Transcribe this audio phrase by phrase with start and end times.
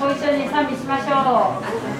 [0.00, 1.99] ご一緒に賛美しましょう。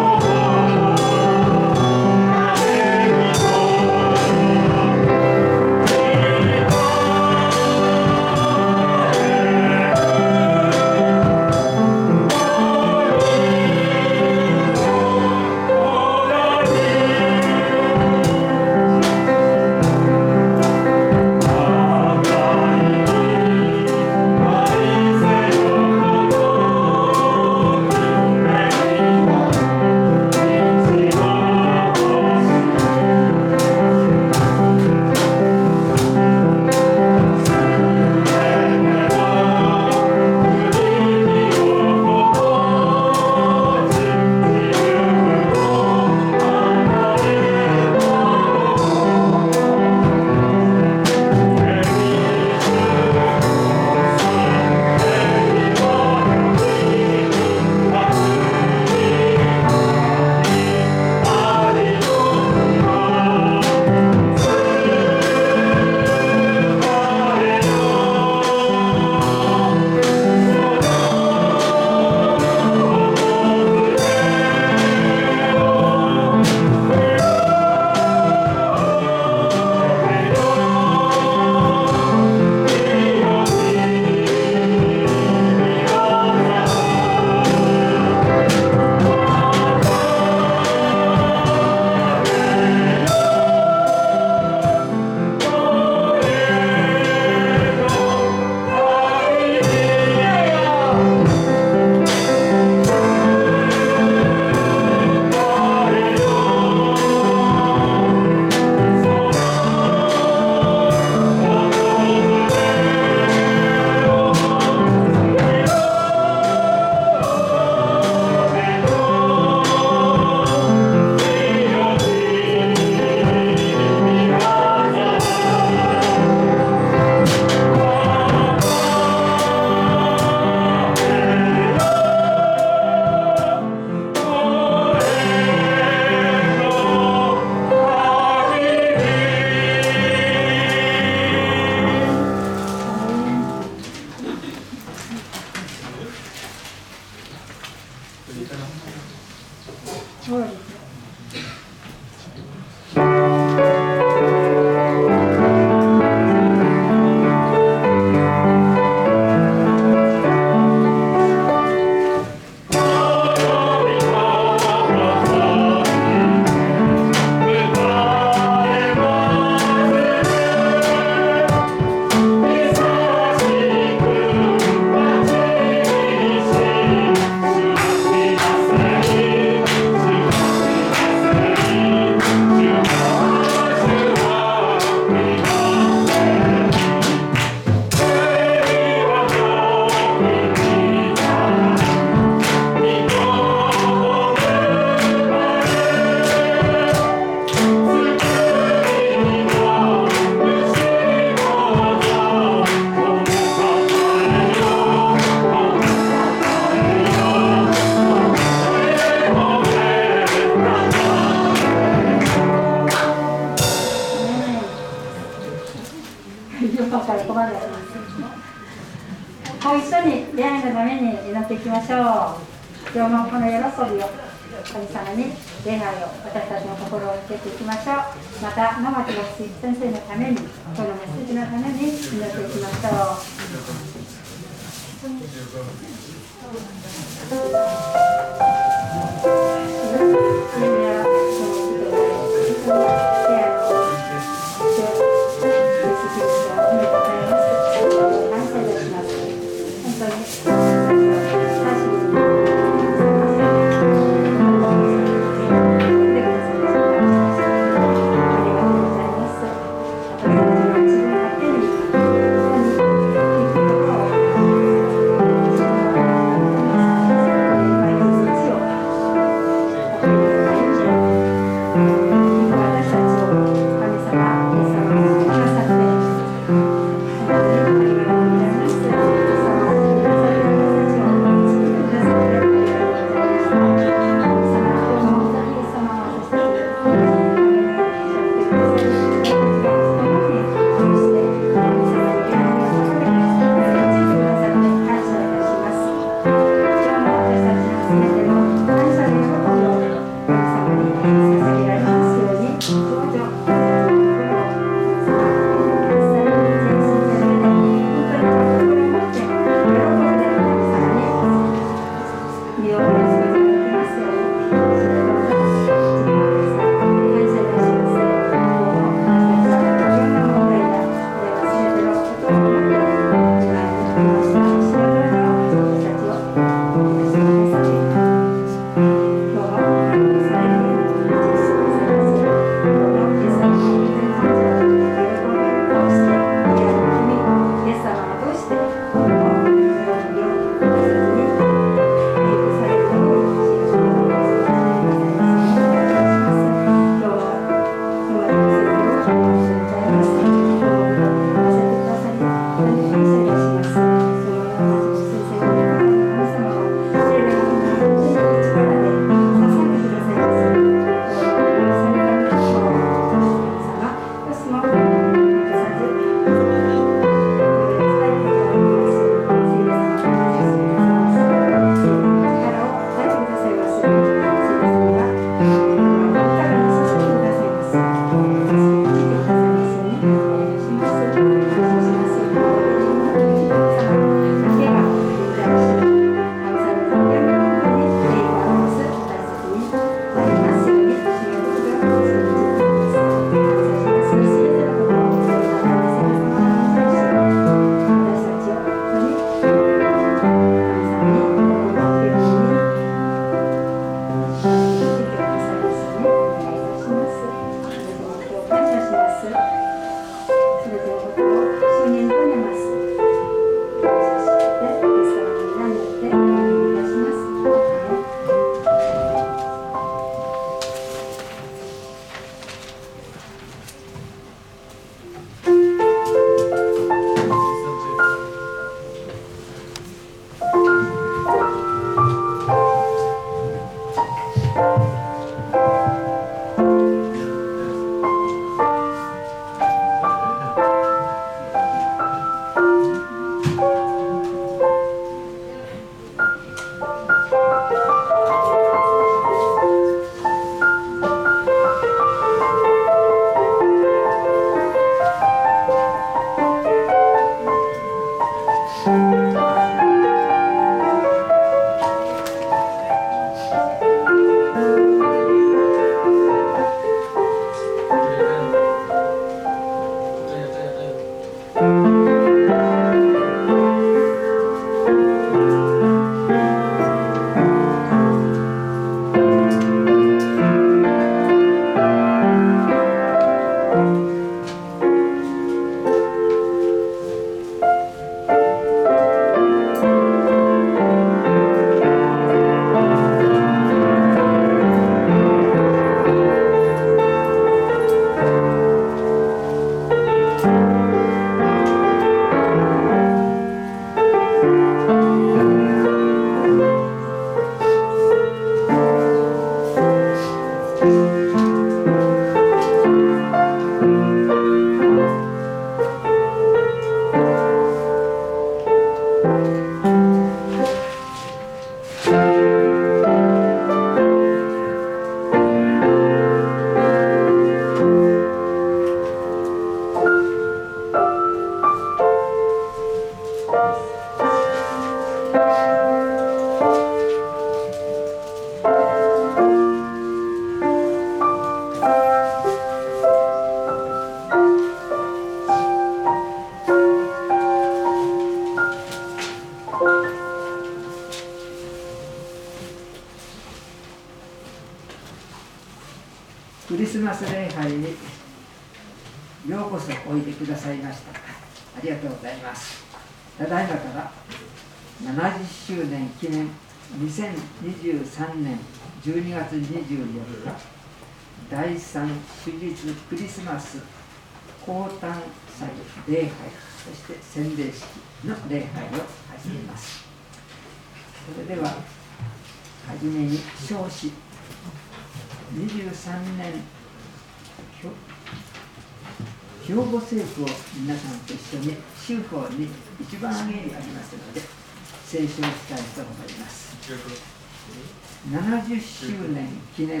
[598.70, 600.00] 70周年記念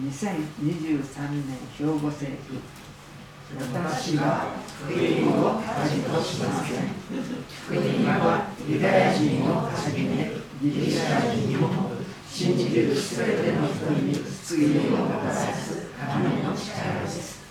[0.00, 0.24] 2023
[1.28, 2.56] 年兵庫政府
[3.60, 4.46] 私は
[4.88, 6.88] 福音を恥としません
[7.66, 10.30] 福音はユダヤ人をはじめ
[10.62, 11.68] ギリシャ人にも
[12.26, 17.42] 信じるすべての人に救いをもたらす神の力です。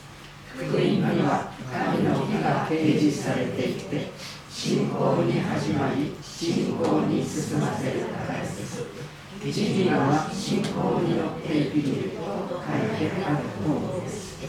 [0.55, 4.09] 福音には神の義が掲示されていて
[4.49, 9.20] 信仰に始まり信仰に進ませるからです。
[9.43, 14.41] 一時は信仰によって生きると書いてある通りです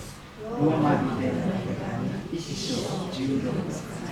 [0.43, 2.75] ローマ人での手紙一章
[3.11, 4.03] 16節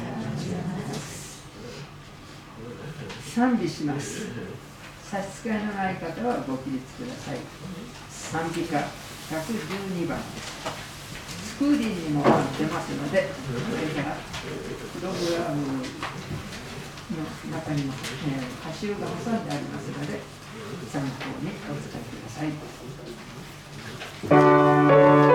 [3.30, 4.26] 賛美します。
[5.04, 7.38] 差し支えのない方はご起立ください。
[8.10, 10.50] 賛美歌112番です。
[11.54, 12.90] スクーリーにも出ます。
[12.90, 13.52] のでそ
[13.96, 15.84] れからプログラムの
[17.56, 17.94] 中にも、
[18.26, 20.20] えー、歌集が挟んでありますので
[20.90, 21.06] 参考
[21.42, 22.44] にお使いくださ
[25.26, 25.29] い。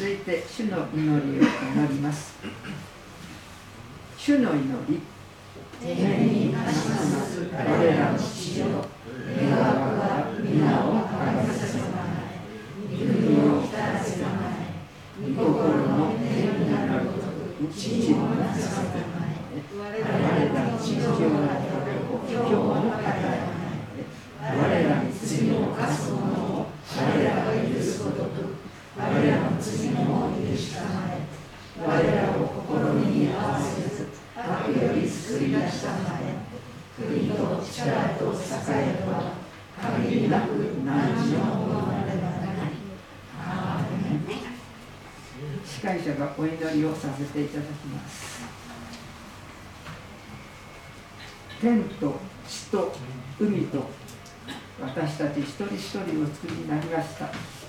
[0.00, 2.32] 続いて主の祈りを祈ります。
[4.16, 5.02] 主の祈り。
[5.78, 14.72] 天にあします我らの父よ願わくは皆をあがせさまえ国を来らせまえ
[15.20, 21.20] 御心の天になるごとく地をなさせまえ我らの地上の
[22.26, 23.44] 今日も与え
[24.40, 28.56] 我らに罪を犯す者を我らが許すごとく
[28.96, 29.39] 我ら
[29.70, 31.22] の罪も許したまえ
[31.78, 32.34] 我らを
[32.66, 36.34] 試みに合わせず悪より救い出したまえ
[36.96, 39.34] 国と力と支えとは
[39.80, 40.50] 限りなく
[40.84, 42.76] 何時のものなればなり
[45.64, 48.42] 司会者がお祈りをさせていただきます
[51.60, 52.92] 天と地と
[53.38, 53.88] 海と
[54.82, 57.59] 私たち一人一人を作りになりました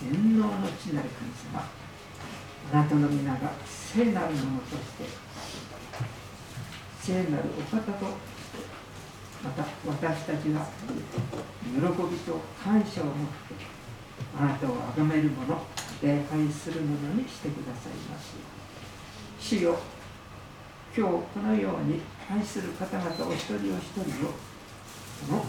[0.00, 1.66] 全能の地なる神様
[2.72, 5.04] あなたの皆が聖なるものとして
[7.00, 8.06] 聖なるお方と
[9.42, 10.68] また私たちは
[11.64, 13.54] 喜びと感謝を持って
[14.38, 15.58] あなたを崇める者
[16.02, 18.34] 礼拝する者にしてくださいます。
[19.40, 19.78] 主よ
[20.96, 22.00] 今日このように
[22.30, 24.30] 愛する方々お一人お一人を
[25.28, 25.46] この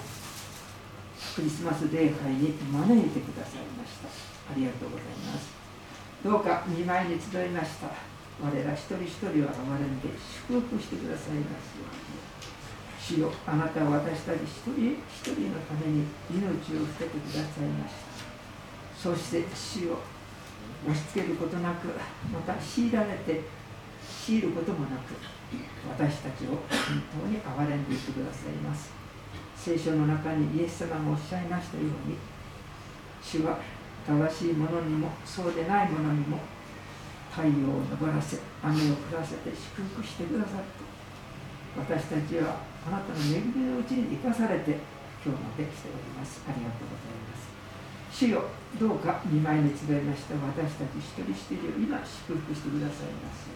[1.35, 4.30] クリスマス礼拝に招いてくださいました。
[4.51, 5.55] ありがとうございます。
[6.23, 7.87] どうか見舞いに集いました。
[8.43, 10.09] 我ら一人一人を憐れんで
[10.49, 12.19] 祝福してくださいますように
[12.99, 18.11] 主よあなたは私たち一人一人のために命を捨ててくださいました。
[18.97, 20.01] そして主を
[20.85, 21.87] 押し付けることなく
[22.33, 23.41] また強いられて
[24.25, 25.13] 強いることもなく
[25.89, 26.67] 私たちを本
[27.21, 28.91] 当に憐れんでいてくださいます。
[29.55, 32.17] 聖書の中にイエス様がおっしゃいましたように
[33.21, 33.59] 主は
[34.07, 36.39] 正しいものにもそうでないものにも
[37.31, 40.83] 太陽を昇らせ雨を降らせて祝福してくださって
[41.77, 44.75] 私たちはあなたの恵みのうちに生かされて
[45.23, 46.41] 今日まで来ております。
[46.49, 47.45] ありがとうございます。
[48.11, 48.49] 主よ
[48.81, 50.33] どうか見舞いに集いました。
[50.35, 53.47] 私たち一人一人を今祝福してくださいます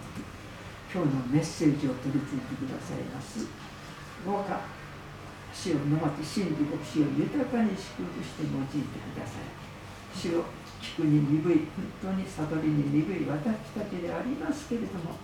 [0.94, 3.50] 今日のメッセージを取り付いてくださいます。
[4.24, 4.62] どうか
[5.52, 9.65] 主をのまち真理牧師を豊かに祝福して用いてください。
[10.16, 10.44] 主を
[10.82, 11.68] 聞くに鈍い
[12.02, 13.44] 本当に悟りに鈍い私
[13.76, 15.16] たちでありますけれども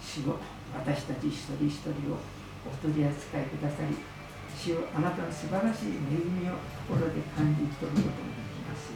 [0.00, 0.38] 主を
[0.74, 2.18] 私たち一人一人を
[2.66, 3.96] お取り扱いくださり
[4.58, 6.54] 主をあなたの素晴らしい恵みを
[6.88, 8.90] 心で感じ取ることができます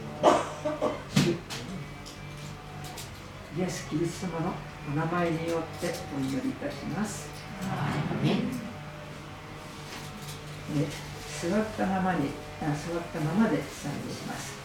[1.23, 1.37] 主
[3.57, 4.53] イエス・キリスト様の
[4.93, 7.29] お名前によってお祈りいたします。
[10.73, 10.87] で
[11.49, 12.65] 座ったままに座
[12.97, 14.60] ったままで賛美します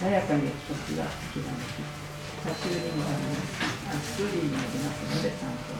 [0.00, 1.84] さやかに時が刻めき
[2.40, 4.16] 歌集にもあります。
[4.16, 5.79] ストーリーにもありますので参考に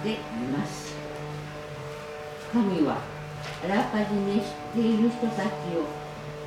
[0.00, 0.18] ってい
[0.52, 0.96] ます
[2.52, 2.98] 神は
[3.64, 5.84] あらかじめ知っている人たちを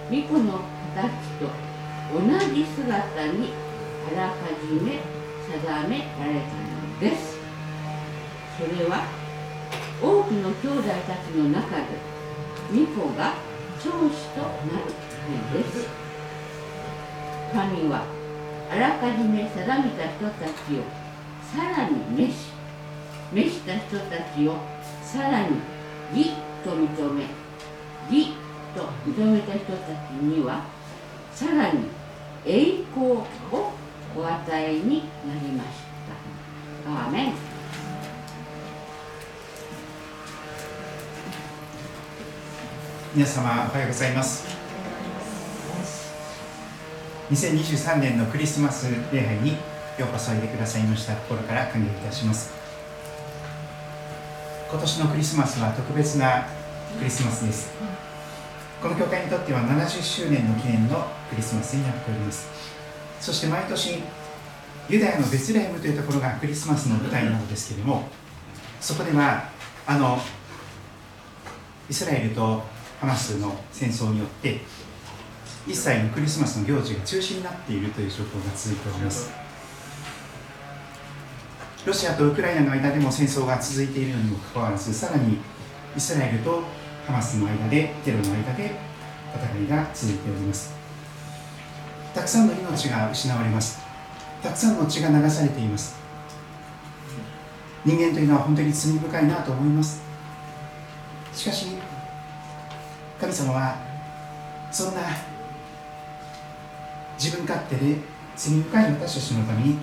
[0.10, 0.60] 御子の
[0.96, 1.48] 形と
[2.14, 2.20] 同
[2.54, 3.54] じ姿に
[4.12, 5.00] あらかじめ
[5.44, 7.38] 定められたのです。
[8.58, 9.04] それは
[10.02, 11.84] 多くの兄弟たちの中で
[12.70, 13.34] 巫女が
[13.80, 15.88] 長子となるためです。
[17.54, 18.04] 神は
[18.72, 20.84] あらかじめ定めた人たちを
[21.44, 22.53] さらに召し
[23.34, 24.56] 召した人たちを
[25.04, 25.58] さらに
[26.14, 26.32] 義
[26.64, 27.26] と認め
[28.10, 28.34] 義
[28.76, 30.64] と認めた人たちには
[31.34, 31.86] さらに
[32.46, 33.26] 栄光を
[34.16, 35.70] お与えになりまし
[36.86, 36.92] た。
[36.92, 37.34] アーメン。
[43.16, 44.46] 皆様おはようございます。
[47.32, 49.58] 2023年のクリスマス礼拝によ
[50.02, 52.63] うこそおいでくださいました心から歓迎いたします。
[54.74, 56.48] 今年のクリスマスは特別な
[56.98, 57.72] クリスマスです。
[58.82, 62.50] この教会にとっては70周年の記念のクリスマスになっております。
[63.22, 64.02] そして毎年
[64.90, 68.08] ユダヤのベツレヘムというところがクリスマスの舞台なのですけれども
[68.82, 69.48] そこでは
[69.86, 70.18] あの
[71.88, 72.64] イスラエルと
[73.00, 74.62] ハマスの戦争によって
[75.68, 79.43] 一切のクリスマスの行事が中止になっているという状況が続いております。
[81.86, 85.38] ロシアとウクライナの間でも戦争が続いているのにもかかわらずさらに
[85.98, 86.64] イスラエルと
[87.06, 88.72] ハマスの間でテロの間で
[89.36, 90.74] 戦いが続いております。
[92.16, 93.82] たくさんの命が失われます。
[94.42, 95.98] たくさんの血が流されています。
[97.84, 100.02] 人間というのは本当に罪深いなと思います。
[101.34, 101.68] しかし
[103.20, 103.76] 神様は
[104.72, 105.02] そんな
[107.18, 107.98] 自分勝手で
[108.38, 109.78] 罪深い私たちのために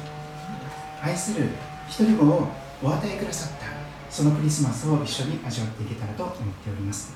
[1.03, 1.49] 愛する
[1.91, 2.47] 一人子を
[2.85, 3.67] お与えくださった。
[4.09, 7.13] そのクリスマスを一緒に味わっていけたらと思っております。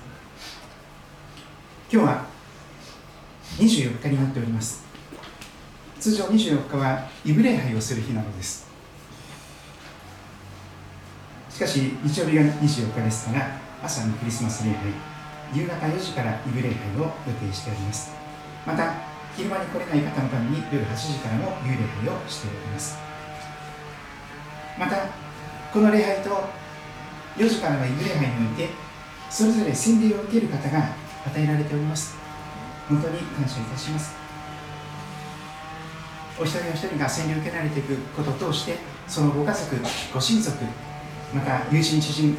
[1.90, 2.26] 今日は
[3.56, 4.84] 24日になっております。
[6.00, 8.66] 通常24日はイブ礼拝をする日なのです。
[11.50, 14.90] しかし日曜日が24日ですから朝のクリスマス礼拝
[15.54, 18.10] 夕方4時からイブ礼拝を予定しております。
[18.66, 18.92] また
[19.36, 23.13] 昼間に来れない方のために夜8時からも夕礼拝をしております。
[24.78, 24.96] また
[25.72, 26.30] この礼拝と
[27.36, 28.68] 4時からのイブ礼拝において
[29.30, 30.94] それぞれ洗礼を受ける方が
[31.26, 32.16] 与えられております。
[32.88, 34.14] 本当に感謝いたします。
[36.38, 39.76] お一人お一人が洗礼を受けられていくことを通してそのご家族
[40.12, 40.64] ご親族
[41.32, 42.36] また友人知人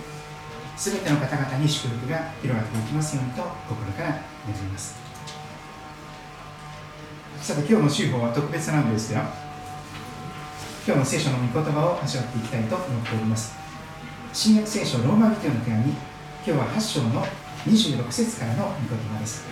[0.77, 4.21] すべての方々に祝福が広がっていきますようにと心から願い
[4.71, 4.95] ます。
[7.41, 9.44] さて今日の週報は特別なんですよ。
[10.85, 13.55] 今日の聖書の御言葉を味わっていきたいと思っております。
[14.31, 15.97] 新約聖書ローマ人への手紙今
[16.45, 17.25] 日は8章の
[17.65, 19.45] 26節からの御言葉です。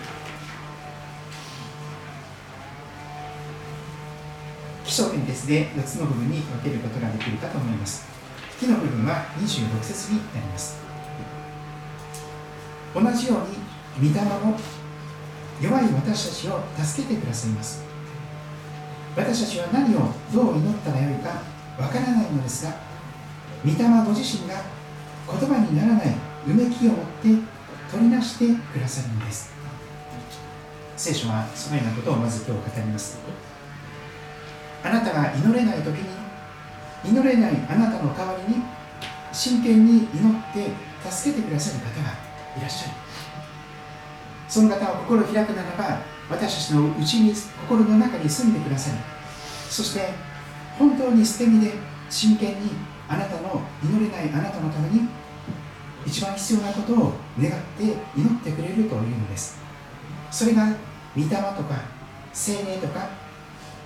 [4.84, 8.06] 起承転結で4つの部分に分けることができるかと思います。
[8.60, 10.78] 木の部分は26節になります。
[12.94, 13.38] 同じよ
[13.98, 14.56] うに御霊も
[15.60, 17.83] 弱い私たちを助けてくださいます。
[19.16, 21.42] 私たちは何をどう祈ったらよいか
[21.78, 22.72] わからないのですが
[23.64, 24.62] 御霊ご自身が
[25.26, 26.14] 言葉にならない
[26.46, 27.28] うめきを持って
[27.90, 29.54] 取りなしてくださるのです。
[30.96, 33.18] 聖書はそのようなことをまず今日語ります。
[34.82, 38.62] あなたが祈れない時に祈れないあなたの代わりに
[39.32, 40.70] 真剣に祈って
[41.10, 42.12] 助けてくださる方が
[42.58, 42.94] いらっしゃる。
[44.48, 48.98] その方は心を開くならば私たちのうちに心の中に住んでくださり
[49.70, 50.08] そして
[50.78, 51.72] 本当に捨て身で
[52.08, 52.70] 真剣に
[53.08, 55.08] あなたの祈れないあなたのために
[56.06, 57.84] 一番必要なことを願って
[58.16, 59.58] 祈ってくれるというのです。
[60.30, 60.66] それが
[61.16, 61.80] 御霊とか
[62.32, 63.08] 精霊とか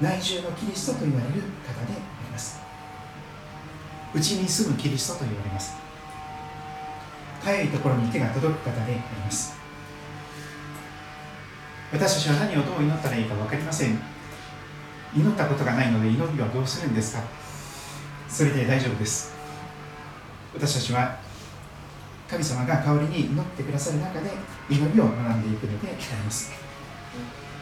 [0.01, 1.33] 内住のキリストと言われる
[1.67, 2.61] 方であります。
[4.15, 5.77] うちに住むキリストと言われます。
[7.45, 9.58] かいところに手が届く方であります。
[11.93, 13.99] 私たちは何をどう祈ったらいいか分かりません。
[15.17, 17.23] 祈ったことがないので祈りはどうするんですか？
[18.29, 19.33] それで大丈夫です。
[20.55, 21.19] 私たちは
[22.29, 24.31] 神様が代わりに祈ってくださる中で
[24.69, 26.53] 祈りを学んでいくのであります。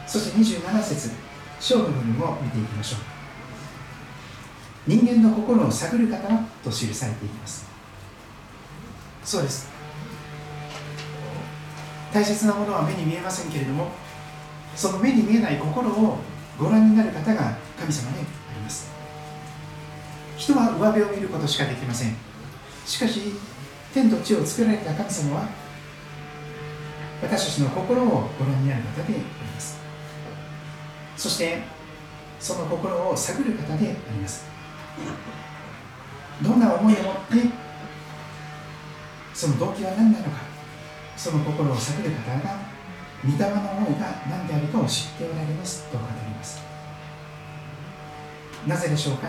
[0.05, 1.11] そして27節
[1.55, 2.99] 勝負の部分を見ていきましょう。
[4.87, 6.17] 人間の心を探る方
[6.63, 7.65] と記されています。
[9.23, 9.69] そうです。
[12.13, 13.91] 大切なものは目に見えませんけれども
[14.77, 16.19] その目に見えない心を
[16.59, 18.23] ご覧になる方が神様であ
[18.53, 18.91] ります。
[20.37, 22.15] 人は上辺を見ることしかできません。
[22.85, 23.33] しかし
[23.91, 25.49] 天と地を作られた神様は
[27.23, 29.79] 私たちの心をご覧になる方であります。
[31.17, 31.63] そして
[32.39, 34.45] その心を探る方であります。
[36.43, 37.49] どんな思いを持って
[39.33, 40.29] その動機は何なのか
[41.15, 42.66] その心を探る方が
[43.25, 46.61] 御霊の思いが何であるかを知っておられますと語ります。
[48.67, 49.27] なぜでしょうか？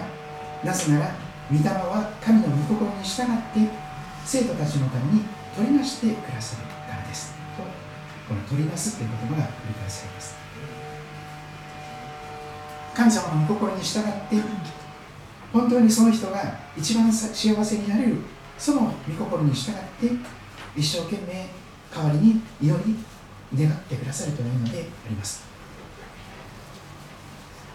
[0.64, 1.14] なぜなら
[1.50, 3.70] 御霊は神の御心に従って
[4.24, 5.22] 生徒たちのために
[5.56, 7.32] 取りなしてくださるからです。
[7.56, 7.62] と
[8.28, 10.36] この取りなすという言葉が繰り返されます。
[12.94, 14.42] 神様の御心に従って
[15.52, 18.16] 本当にその人が一番幸せになれる
[18.58, 20.10] その御心に従って
[20.76, 21.48] 一生懸命
[21.94, 22.96] 代わりに祈り
[23.56, 25.44] 願ってくださるというのであります。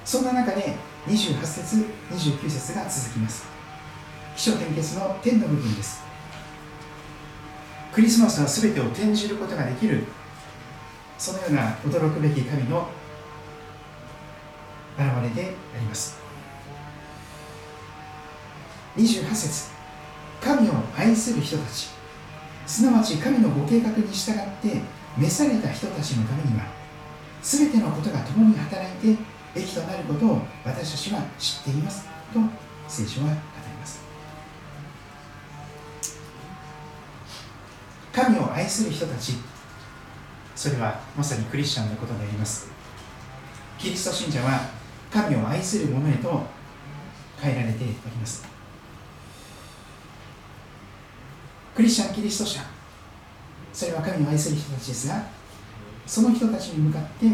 [0.05, 0.75] そんな中で
[1.07, 3.45] 28節29節が続きます。
[4.35, 6.03] 起承転結の天の部分です。
[7.91, 10.03] クリスマスは全てを転じることができる。
[11.17, 12.87] そのような驚くべき神の
[14.97, 16.17] 現れであります。
[18.97, 19.71] 28節。
[20.41, 21.89] 神を愛する人たち。
[22.65, 24.81] すなわち神のご計画に従って
[25.17, 26.65] 召された人たちのためには
[27.41, 29.21] 全てのことが共に働いて
[29.55, 32.39] 益となることを私たちは知っていますと
[32.87, 33.37] 聖書は語り
[33.79, 34.01] ます。
[38.11, 39.33] 神を愛する人たち
[40.55, 42.71] それはまさにクリスチャンのことであります。
[43.77, 44.69] キリスト信者は
[45.11, 46.43] 神を愛する者へと
[47.39, 48.45] 変えられております。
[51.75, 52.72] クリスチャンキリスト者
[53.73, 55.25] それは神を愛する人たちですが
[56.05, 57.25] その人たちに向かって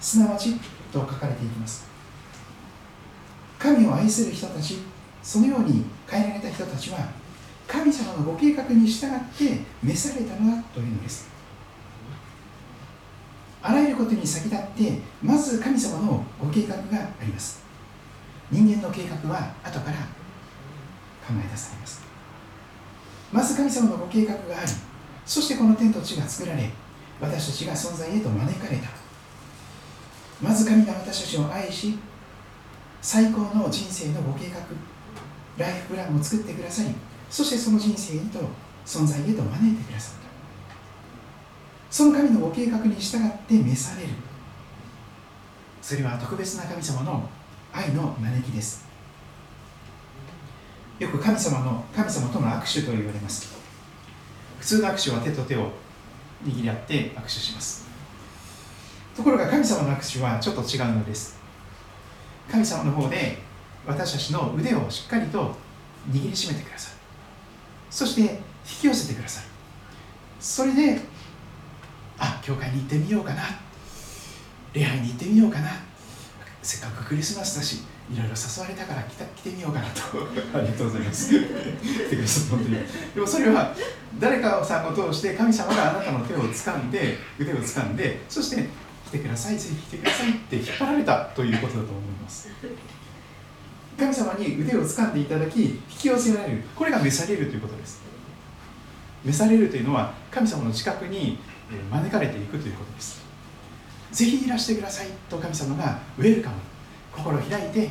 [0.00, 0.54] すなわち
[0.92, 1.88] と書かれていきます。
[3.58, 4.78] 神を愛する人たち
[5.22, 6.98] そのように変えられた人たちは
[7.66, 11.28] 神様のご計画に従って召されたのだというのです。
[13.60, 17.62] あらゆることに先立ってまず神様のご計画があります。
[18.50, 19.96] 人間の計画は後から
[21.26, 22.00] 考え出されます。
[23.32, 24.72] まず神様のご計画があり
[25.28, 26.70] そしてこの天と地が作られ
[27.20, 28.88] 私たちが存在へと招かれた。
[30.40, 31.98] まず神が私たちを愛し
[33.02, 34.56] 最高の人生のご計画
[35.62, 36.94] ライフプランを作ってくださり
[37.28, 38.38] そしてその人生へと
[38.86, 40.28] 存在へと招いてくださった。
[41.90, 44.08] その神のご計画に従って召される。
[45.82, 47.28] それは特別な神様の
[47.70, 48.86] 愛の招きです。
[50.98, 53.57] よく神様の神様との握手と言われます。
[54.58, 55.70] 普通の握手は手と手を
[56.44, 57.86] 握り合って握手します。
[59.16, 61.38] ところが神様の握手はちょっと違うのです。
[62.50, 63.38] 神様の方で
[63.86, 65.54] 私たちの腕をしっかりと
[66.10, 66.94] 握りしめてください。
[67.90, 68.36] そして引
[68.80, 69.46] き寄せてくださる
[70.40, 71.00] それで
[72.18, 73.42] あ教会に行ってみようかな。
[74.72, 75.70] 礼拝に行ってみようかな。
[76.62, 80.00] せっかくクリスマスだしいろいろ誘われたから来た来てみようかなと。
[80.56, 81.28] ありがとうございます。
[81.30, 82.76] 来てくださ本当に
[83.14, 83.74] でもそれは
[84.18, 88.66] 誰かさんを通して神様があなたの手を掴んで腕を掴んでそして
[89.06, 92.48] 来てくださいぜひ来てくださいって引っ張られたということだと思います。
[93.98, 98.00] 神様に腕を掴んでいただき引き寄せられるこれが召されるということです。
[99.24, 101.38] 召されるというのは神様の近くに
[101.90, 103.20] 招かれていくということです。
[104.12, 106.56] ぜひいらしてくださいと神様がウェルカム
[107.18, 107.90] 心を開いて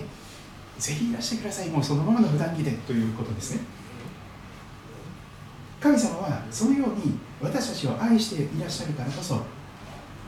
[0.80, 1.70] ぜひいらしてください。
[1.70, 2.72] もうそのままの普段着で。
[2.72, 3.62] ということですね。
[5.80, 9.42] 神様はそのように私たちを愛していらっしゃるからこそ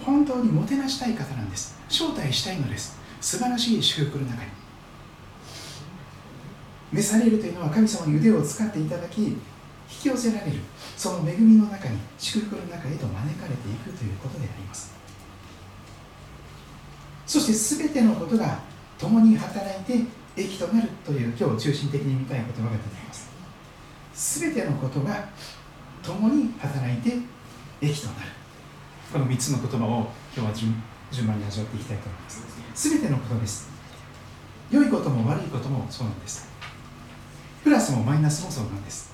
[0.05, 1.77] 本当にもてなしたい方なんです。
[1.89, 2.99] 招待したいのです。
[3.19, 4.49] 素晴らしい祝福の中に。
[6.91, 9.37] 召されるというのは神様に腕を使っていただき引
[9.87, 10.59] き寄せられる。
[10.97, 14.93] その恵みの中に祝福の中へと招かれていくということであります。
[17.25, 18.59] そして全てのことが
[18.99, 23.29] 共に働いて益となるという今日中心的に見たい言葉が出ています。
[24.41, 25.29] 全てのことが
[26.03, 27.17] 共に働いて
[27.81, 28.31] 益となる。
[29.11, 32.89] この3つの言葉を今日は順順番に味わっていきたいと思います。
[32.89, 33.69] 全てのことです。
[34.69, 36.47] 良いことも悪いこともそうなんです。
[37.63, 39.13] プラスもマイナスもそうなんです。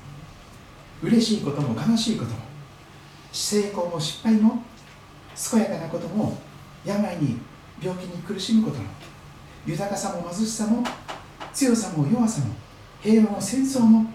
[1.01, 2.37] 嬉しいことも悲しいことも
[3.31, 4.63] 成功も失敗も
[5.51, 6.37] 健やかなことも
[6.85, 7.37] 病に
[7.81, 8.85] 病気に苦しむことも
[9.65, 10.83] 豊かさも貧しさも
[11.53, 12.53] 強さも弱さも
[13.01, 14.05] 平和も戦争も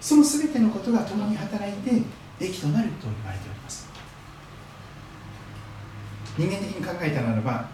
[0.00, 2.02] その全てのことが共に働いて
[2.40, 3.88] 益となると言われております。
[6.36, 7.68] 人間的に考えたならば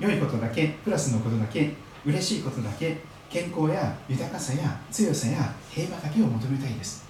[0.00, 1.74] 良いことだけプラスのことだけ
[2.04, 2.98] 嬉しいことだけ
[3.30, 7.08] 健康や豊かさや強さや平和だけを求めたいです。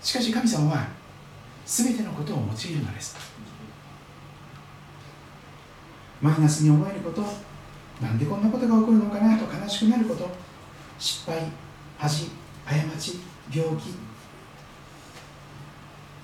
[0.00, 0.86] しかし神様は
[1.64, 3.16] 全てのことを用いるのです。
[6.20, 7.22] マイナスに思えること
[8.00, 10.28] なんでこんなことが起こるのかなと悲しくなること。
[10.98, 11.50] 失敗
[11.98, 12.30] 恥
[12.64, 13.20] 過ち
[13.54, 13.94] 病気。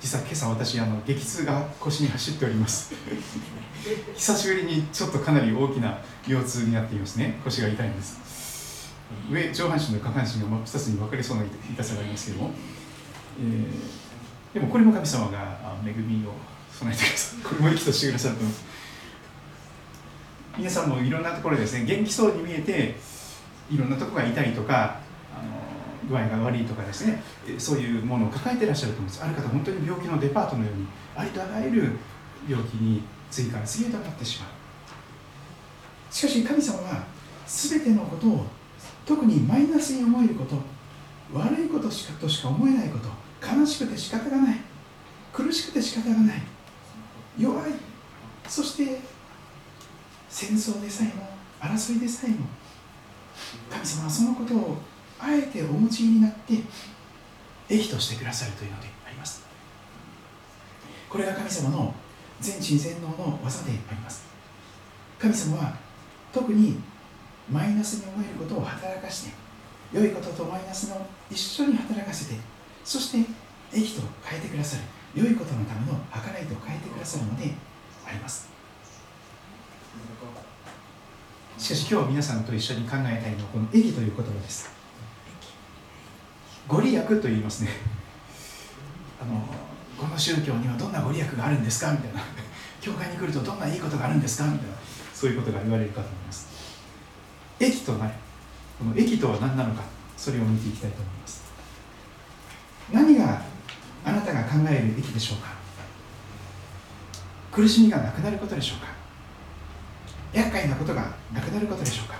[0.00, 2.92] 実は今朝私あの激痛が腰に走っております。
[4.14, 7.38] 久しぶりにちょっとかなり大きな腰痛になっていますね。
[7.44, 8.92] 腰が痛いんです。
[9.30, 12.50] 上上半身と下半身が2つに分かれそうな痛さがありますけども、
[13.40, 16.32] えー、でもこれも神様が恵みを
[16.72, 17.42] 備えてください。
[17.42, 18.71] これも生きとしてくださると思います
[20.56, 22.94] 皆さんもいろんなところですね元気そうに見えて
[23.70, 25.00] いろんなところが痛いとか
[25.34, 25.50] あの
[26.08, 27.22] 具合が悪いとかですね
[27.58, 29.24] そういうものを抱えてらっしゃると思うんです。
[29.24, 30.86] ある方本当に病気のデパートのように
[31.16, 31.92] ありとあらゆる
[32.48, 36.14] 病気に次から次へとなってしまう。
[36.14, 37.06] しかし神様は
[37.46, 38.46] 全てのことを
[39.06, 40.56] 特にマイナスに思えること
[41.32, 43.08] 悪いことしかとしか思えないこと
[43.42, 44.56] 悲しくて仕方がない。
[45.32, 46.42] 苦しくて仕方がない。
[47.38, 47.72] 弱い。
[48.46, 49.00] そして
[50.32, 51.28] 戦争でさえも
[51.60, 52.46] 争いでさえも
[53.70, 54.78] 神様はそのことを
[55.20, 56.54] あえてお持ちになって
[57.68, 59.44] 益としてくださるというのであります。
[61.08, 61.94] これが神様の
[62.40, 64.24] 全知全能の技であります。
[65.18, 65.76] 神様は
[66.32, 66.80] 特に
[67.50, 69.32] マイナスに思えることを働かして
[69.92, 72.40] 良いこととマイナスの一緒に働かせて
[72.82, 73.18] そして
[73.76, 74.82] 益と変えてくださる
[75.14, 77.52] 良いことのための計らいと変えてくださるので
[78.06, 78.51] あります。
[81.62, 84.68] しかし今日皆さんと一緒に考えたいのはこの益という言葉です。
[86.66, 87.70] ご利益と言いますね。
[89.22, 89.40] あの
[89.96, 91.92] この宗教にはどんなご利益があるんですか？
[91.92, 92.20] みたいな。
[92.80, 94.50] 教会に来るとどんないいことがあるんですか？
[94.50, 94.74] みたいな。
[95.14, 96.48] そういうことが言われるかと思います。
[97.60, 98.14] 益となる
[98.80, 99.84] この益とは何なのか？
[100.16, 101.44] それを見ていきたいと思います。
[102.92, 103.40] 何が
[104.04, 105.50] あなたが考える益でしょうか？
[107.52, 108.91] 苦しみがなくなることでしょうか？
[110.32, 112.14] 厄介なことがなくなることでしょうか？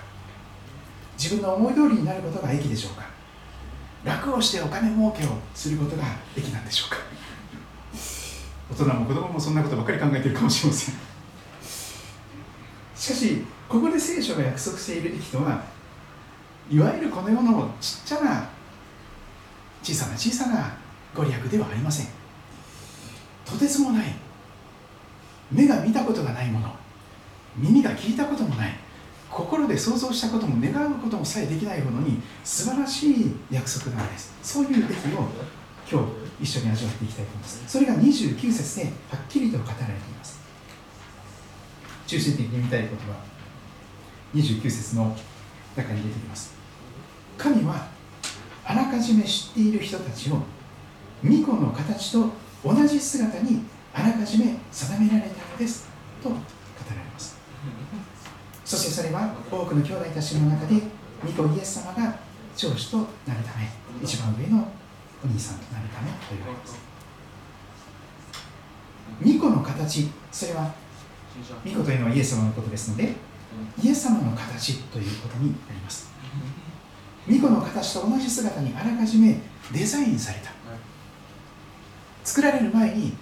[1.19, 3.05] 自分の思い通りになることが益でしょうか？
[4.05, 6.05] 楽をしてお金儲けをすることが
[6.37, 6.97] 益なんでしょうか？
[8.71, 10.95] 大人も子供もそんなことばかり考えているかもしれません。
[12.97, 15.63] しかしここで聖書が約束している益とは
[16.71, 18.49] いわゆるこの世のちっちゃな
[19.83, 20.77] 小さな小さな
[21.15, 22.07] ご利益ではありません。
[23.45, 24.15] とてつもない。
[25.51, 26.75] 目が見たことがないもの。
[27.57, 28.73] 耳が聞いたこともない。
[29.31, 34.35] 心で想像したことも願うこともさえできないほどに素晴らしい約束なんです。
[34.43, 35.27] そういうべきを
[35.91, 36.03] 今
[36.39, 37.63] 日一緒に味わっていきたいと思います。
[37.67, 38.93] それが29節ではっ
[39.29, 40.41] きりと語られています。
[42.07, 43.17] 中心的に見たいことは
[44.35, 45.17] 29節の
[45.75, 46.55] 中に出てきます。
[47.39, 47.87] 神は
[48.65, 50.39] あらかじめ知っている人たちを
[51.23, 52.29] 巫女の形と
[52.65, 53.63] 同じ姿に
[53.95, 55.89] あらかじめ定められたのです
[56.23, 56.41] と語ら
[56.95, 57.32] れます。
[58.65, 60.81] そしてそれは多くの兄弟たちの中で
[61.23, 62.17] 巫女イエス様が
[62.57, 63.09] 長子となる
[63.45, 63.69] ため
[64.03, 64.69] 一番上の
[65.25, 66.77] お兄さんとなるためと言われます。
[69.21, 70.73] 巫女の形それは
[71.65, 73.15] 巫女というのはイエス様のことですので
[73.83, 76.13] イエス様の形ということになります。
[77.27, 79.39] 巫女の形と同じ姿にあらかじめ
[79.73, 80.51] デザインされた。
[82.25, 83.15] 作られる前に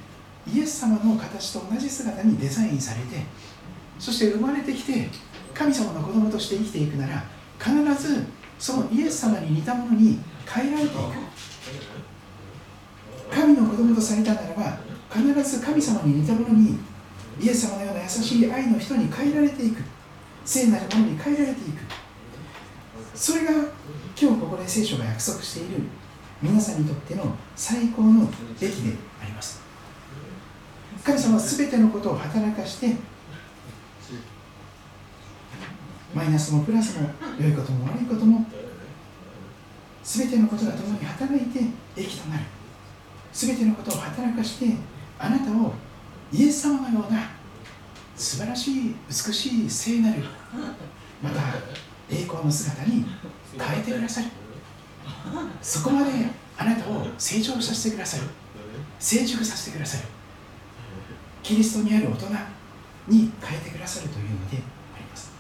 [0.47, 3.25] イエス様の形と同じ姿にデザインされて
[3.99, 5.09] そして生まれてきて
[5.61, 7.23] 神様の子供として生きていくなら
[7.59, 8.25] 必ず
[8.59, 11.01] そのイエス様に似たものに変えられていく。
[13.31, 14.79] 神の子供とされたならば
[15.13, 16.79] 必ず神様に似たものに
[17.39, 19.83] イエス様のような優しい愛の人に変えられていく。
[20.47, 21.83] 聖なるものに変えられていく。
[23.15, 23.51] それが
[24.19, 25.83] 今日ここで聖書が約束している
[26.41, 28.27] 皆さんにとっての最高の
[28.59, 29.61] べきであります。
[31.05, 32.97] 神様は全てのことを働かして
[36.15, 37.09] マイナスもプラスも
[37.39, 38.45] 良いことも悪いことも
[40.03, 41.61] 全てのことが共に働いて
[41.97, 42.45] 益となる。
[43.33, 44.77] 全てのことを働かして
[45.19, 45.73] あなたを
[46.33, 47.31] イエス様のような
[48.17, 50.25] 素晴らしい美しい聖なる
[51.23, 51.41] また
[52.11, 53.05] 栄光の姿に
[53.57, 54.27] 変えてくださる。
[55.63, 56.11] そこまで
[56.59, 58.25] あなたを成長させてくださる。
[58.99, 60.05] 成熟させてくださる。
[61.43, 62.27] キリストにある大人
[63.09, 64.59] に変えてくださるというので
[64.95, 65.33] あります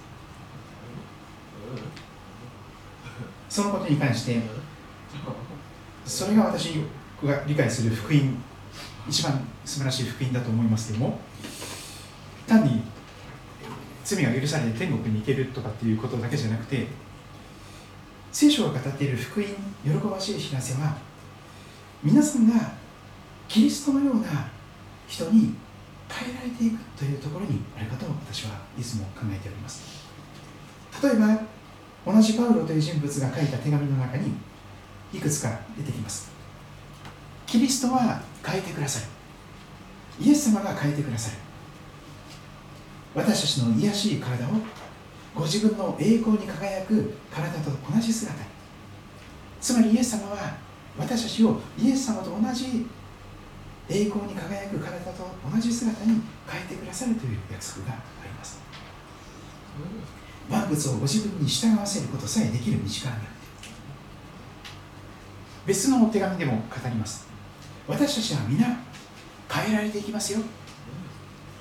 [3.50, 4.40] そのことに関して
[6.06, 6.76] それが私
[7.24, 8.42] が理解する福音
[9.08, 11.18] 一番素晴らしい福音だと思いますけども
[12.46, 12.82] 単に
[14.04, 16.86] 罪が許されて天国に行けるとかっていうことだけじゃなくて
[18.30, 19.46] 聖書が語っている福音
[19.84, 20.96] 喜ばしい知らせは
[22.02, 22.54] 皆さんが
[23.48, 24.48] キリストのような
[25.08, 25.54] 人に
[26.08, 30.08] 変えられていくというところにあるかと私はいつも考えております。
[31.02, 31.49] 例えば
[32.04, 34.32] 同じパウロという人物が書いた手紙の中に
[35.12, 36.30] いくつか出てきます。
[37.46, 39.06] キリストは変えてくださる。
[40.24, 41.36] イエス様が変えてくださる。
[43.14, 44.50] 私たちの癒しい体を
[45.34, 48.34] ご自分の栄光に輝く体と同じ姿。
[48.34, 48.48] に
[49.60, 50.56] つまりイエス様は
[50.98, 52.86] 私たちをイエス様と同じ
[53.88, 55.12] 栄光に輝く体と
[55.52, 58.58] 同じ姿に変えてくださるという約束があります。
[60.50, 63.28] 万物をご自分に従わせることさえできる道からなる。
[65.66, 67.26] 別の手紙でも語ります。
[67.86, 68.66] 私たちは皆
[69.48, 70.40] 変えられていきますよ。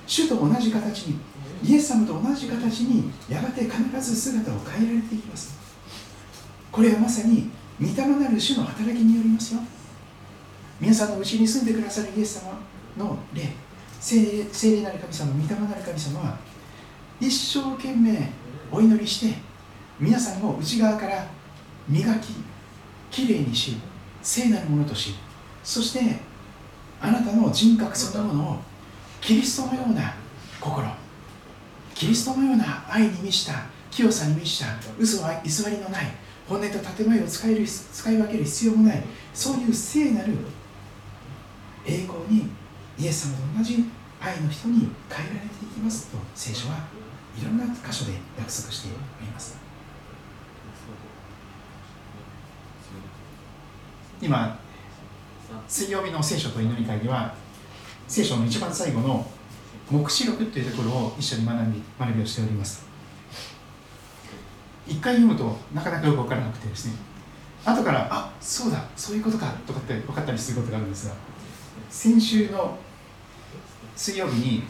[0.08, 1.20] 主と同じ形に
[1.64, 5.58] イエス様と同じ形にやがて必ず姿を変えられていきます。
[6.72, 9.62] これはまさに御霊なる主の働きによりますよ。
[10.80, 12.60] 皆さんのうちに住んでくださるイエス様
[12.98, 13.54] の霊。
[14.00, 16.38] 聖霊聖霊なる神様御霊なる神様は
[17.20, 18.32] 一生懸命
[18.72, 19.38] お祈りして
[20.00, 21.28] 皆さんを内側から
[21.88, 22.34] 磨き
[23.12, 23.78] きれいにし
[24.22, 25.16] 聖なるものとし
[25.64, 26.18] そして
[27.02, 28.58] あなたの人格そのものを
[29.22, 30.14] キリストのような
[30.60, 30.88] 心
[31.96, 34.68] キリストのような愛に満ちた清さに満ちた
[34.98, 36.06] 嘘は偽りのない
[36.48, 39.04] 本音と建前を使える使い分ける必要もない
[39.34, 40.34] そういう聖なる
[41.86, 42.50] 栄光に
[42.98, 43.86] イエス様と同じ
[44.22, 46.99] 愛の人に変えられていきますと聖書は
[47.40, 49.58] いろんな箇所で約束しております。
[54.22, 54.60] 今
[55.68, 57.34] 水曜日の聖書と祈り会では
[58.08, 59.26] 聖書の一番最後の
[59.90, 62.86] 黙示録というところを一緒に学び学びをしております。
[64.86, 66.94] 一回読むとなかなかよく分からなくてですね。
[67.64, 71.14] 後からあそうだそういうことかとかって分かったりすることがあるんですが
[71.90, 72.78] 先週の
[73.96, 74.64] 水曜日に、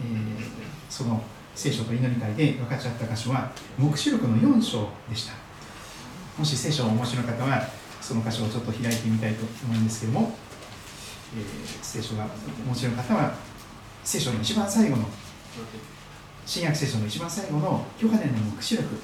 [0.00, 0.44] えー、
[0.88, 1.22] その
[1.56, 5.32] 聖書と祈り会で分かちゃった箇所は黙示録の4章でした。
[6.38, 7.66] もし聖書をお持ちの方は
[8.02, 10.34] その箇所をちょっと開いてみたいと思うんですけども、
[11.34, 11.44] えー、
[11.80, 12.26] 聖書が
[12.64, 13.34] お持ちの方は
[14.04, 15.04] 聖書の一番最後の
[16.44, 18.94] 新約聖書の一番最後のヨハネの黙示録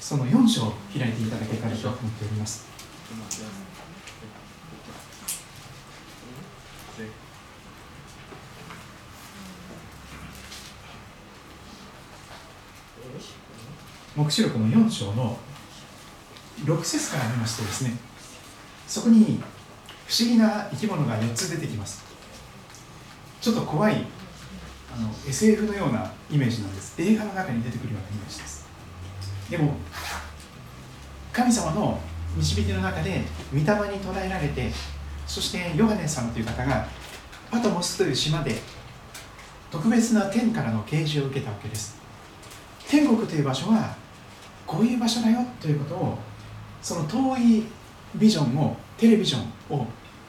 [0.00, 2.64] その4章を開いていただけたらと思っております。
[14.18, 15.38] 黙示録の4章の
[16.64, 17.92] 6節から見ますとですね
[18.88, 19.40] そこに
[20.06, 22.02] 不思議な生き物が4つ出てきます。
[23.42, 24.06] ちょっと怖い
[24.96, 26.94] あの SF のようなイメージなんです。
[26.98, 28.66] 映画の中に出てくるようなイメージです。
[29.50, 29.74] でも
[31.30, 32.00] 神様の
[32.34, 33.66] 導きの中で御霊に
[34.02, 34.72] 捉えられて
[35.26, 36.88] そしてヨハネさんという方が
[37.50, 38.56] パトモスという島で
[39.70, 41.98] 特別な天からの啓示を受けたわけです。
[42.88, 43.94] 天国という場所は
[44.68, 46.18] こういう場所だよということを
[46.82, 47.64] その遠い
[48.14, 49.86] ビジョンをテレビジョンを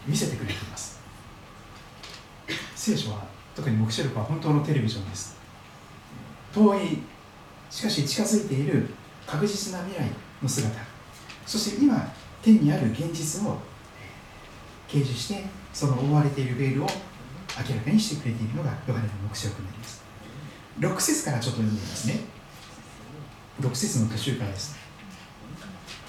[0.07, 1.01] 見せてくれています。
[2.73, 5.35] 聖書は特に黙示録は本当のテレビジョンです。
[6.53, 6.99] 遠い
[7.69, 8.87] しかし近づいている
[9.27, 10.09] 確実な未来
[10.41, 10.73] の姿。
[11.45, 13.57] そして今天にある現実を
[14.87, 20.01] 掲示してその覆われているベールを明らかにしてくれているのがヨハネの黙示録になります。
[20.79, 22.38] 6節からちょっと読んでみますね。
[23.59, 24.75] 6節の途中からです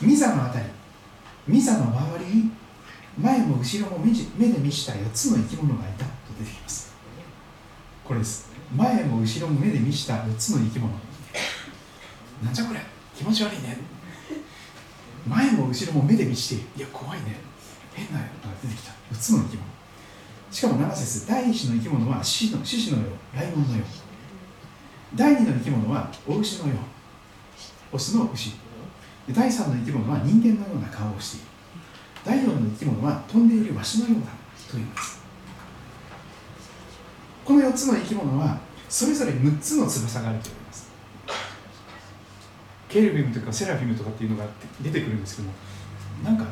[0.01, 0.66] ミザのあたり
[1.46, 2.51] ミザの周りに
[3.18, 6.92] 前も後ろも目で見した4つの生き物がいたと出てきます。
[8.05, 8.51] これです。
[8.74, 10.92] 前も後ろも目で見した4つの生き物。
[12.42, 12.80] なんじゃこれ？
[13.16, 13.78] 気持ち悪いね。
[15.26, 17.36] 前も後ろも目で見していや怖いね。
[17.94, 18.28] 変なのが
[18.62, 18.92] 出てきた。
[19.12, 19.66] 4つの生き物。
[20.51, 23.36] しかも7節第一の生き物は獅子の獅子のよう。
[23.36, 23.86] ライオンのよう。
[25.16, 26.76] 第二の生き物はお牛のよう。
[27.93, 28.53] オスの牛。
[29.28, 31.47] 第3の生き物は人間のような顔をしている。
[32.24, 34.26] 第4の生き物は飛んでいるワシのようだ
[34.70, 35.20] というんです。
[37.45, 40.91] この4つの生き物はそれぞれ6つの翼があると言います。
[42.88, 44.45] ケルビムとかセラフィムとかっていうのが
[44.80, 45.55] 出てくるんですけども
[46.24, 46.45] なんか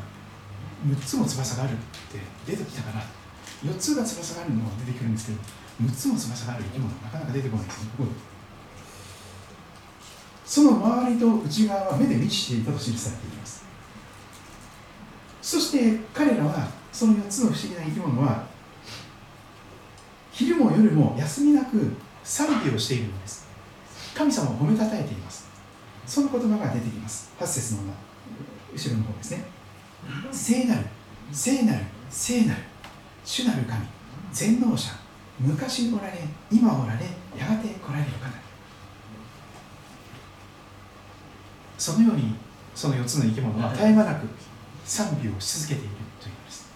[0.87, 3.03] 6つも翼があるって出てきたから
[3.69, 5.39] 4つが翼があるのが出てくるんですけど
[5.83, 7.89] 6つも翼がある生き物なかなか出てこないですね。
[10.49, 13.63] その周りと内側は目で満ちていたと記されています。
[15.43, 18.47] そして彼らはその4つの不思議な生き物は
[20.31, 21.93] 昼も夜も休みなく
[22.23, 23.47] 賛美をしているのです。
[24.15, 25.47] 神様を褒めたたえています。
[26.07, 27.31] その言葉が出てきます。
[27.39, 27.81] 8節の
[28.73, 29.45] 後ろの方ですね。
[30.31, 30.85] 聖なる
[31.31, 32.61] 聖なる聖なる。
[33.23, 33.85] 主なる神
[34.31, 34.93] 全能者。
[35.39, 37.05] 昔おられ今おられ
[37.37, 38.48] やがて来られる方。
[41.79, 42.35] そのように
[42.75, 44.27] その4つの生き物は絶え間なく
[44.85, 46.67] 賛美をし続けているというんです。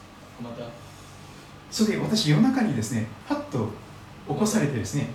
[1.69, 3.69] それで私夜中にですねパッと
[4.27, 5.09] 起こされてですね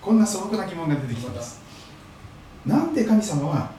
[0.00, 1.60] こんな素朴な疑問が出てきたんです。
[2.66, 3.70] なんで神様は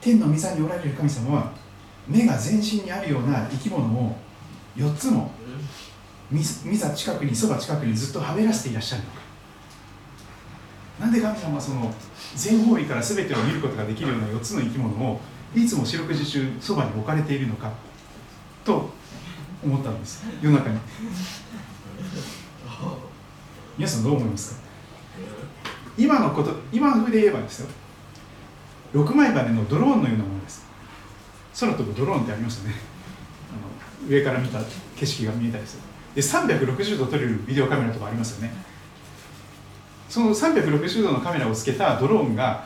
[0.00, 1.52] 天の御座におられる神様は
[2.06, 4.16] 目が全身にあるような生き物を
[4.76, 5.30] 4つも
[6.32, 6.38] 御
[6.74, 9.20] 座近くにそば近くにずっとはべらせていらっしゃるのか
[11.00, 11.94] なんで神様はその
[12.34, 15.20] 全方位から全てを見ることができるような4つの生き物を
[15.54, 17.72] いつも四六時中そばに置かれているのか
[18.64, 18.90] と
[19.64, 20.24] 思ったんです。
[20.42, 20.78] 夜中に。
[23.76, 24.60] 皆さんどう思いますか？
[25.96, 27.68] 今のこと今の風で言えばですよ。
[28.92, 30.66] 6枚羽のドローンのようなものです。
[31.60, 32.74] 空飛ぶドローンってありましたね。
[33.50, 34.60] あの上から見た
[34.96, 35.82] 景色が見えたりする。
[36.14, 38.52] で360度撮れるビデオカメラとかありますよね。
[40.08, 42.64] その360度のカメラをつけたドローンが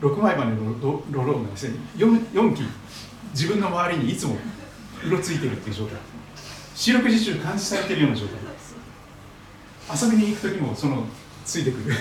[0.00, 2.62] 6枚羽のドローンがですね 4, 4機
[3.32, 4.36] 自分の周りにいつも
[5.04, 5.96] うろついてるっていう状態。
[6.74, 8.36] 四六時中監視されてるような状態。
[10.00, 11.04] 遊びに行く時もその
[11.44, 11.94] ついてくる。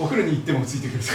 [0.00, 1.14] お風呂に行ってもついてくるとか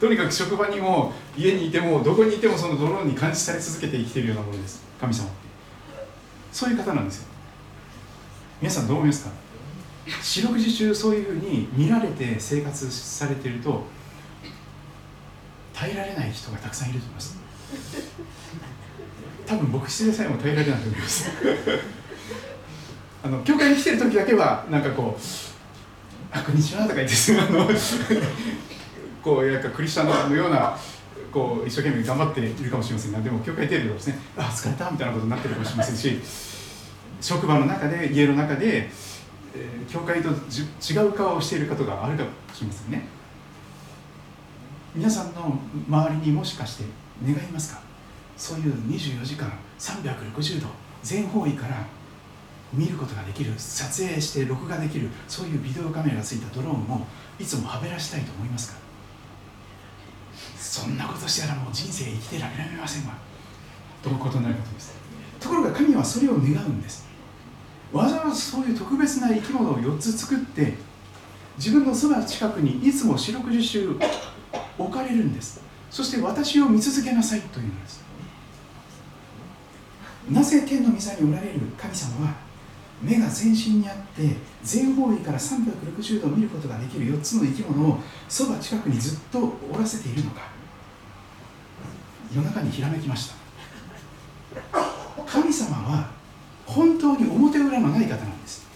[0.00, 4.82] とにかく職場にも家にいてもどこにいてもそのドローンに監視され続けて生きてるようなものです。
[5.00, 5.28] 神様
[6.52, 7.28] そういう方なんですよ。
[8.62, 9.30] 皆さんどう思いますか？
[10.22, 13.84] 四六時中そういうふうに見られて生活されてると
[15.72, 17.38] 耐えられない人がたくさんいると思います。
[19.46, 21.30] 多分牧師でさえも耐えられないと思います。
[23.22, 25.22] あの教会に来てる時だけはなんかこう
[26.30, 27.66] 「あこんにちは」とか言ってあの
[29.22, 30.76] こうなんかクリスチャンのような
[31.32, 36.20] こう一生懸命頑張っているかもしれませんがでも教会出るとですね「あ疲れた」みたいなことになってるかもしれませんし
[37.22, 38.90] 職場の中で家の中で、
[39.54, 43.06] え、教会と違う顔をしている方があるかもしれませんね。
[44.94, 46.84] 皆さんの周りにもしかして
[47.24, 47.80] 願いますか？
[48.36, 50.68] そういう24時間360度
[51.02, 51.84] 全方位から
[52.72, 57.06] 見ることができる撮影して録画できるそういうビデオカメラがついたドローンを
[57.38, 58.78] いつもはべらしたいと思いますか？
[60.56, 63.14] そんなことしたらもう人生生きてられませんわ。
[64.02, 64.94] ということになることです
[65.38, 67.06] ところが神はそれを願うんです。
[67.94, 70.74] わざわざそういう特別な生き物を4つ作って
[71.56, 73.96] 自分のそば近くにいつも四六時中
[74.76, 75.62] 置かれるんです。
[75.90, 78.02] そして私を見続けなさいというんです。
[80.28, 82.34] なぜ天の御座におられる神様は
[83.00, 89.38] 目が全身にあって全方位から360度見ることができる4つの生き物をそば近くにずっと
[89.70, 90.48] おらせているのか。
[92.34, 93.34] 夜中にひらめきました。
[95.24, 96.23] 神様は
[96.66, 98.66] 本当に表裏のない方なんです。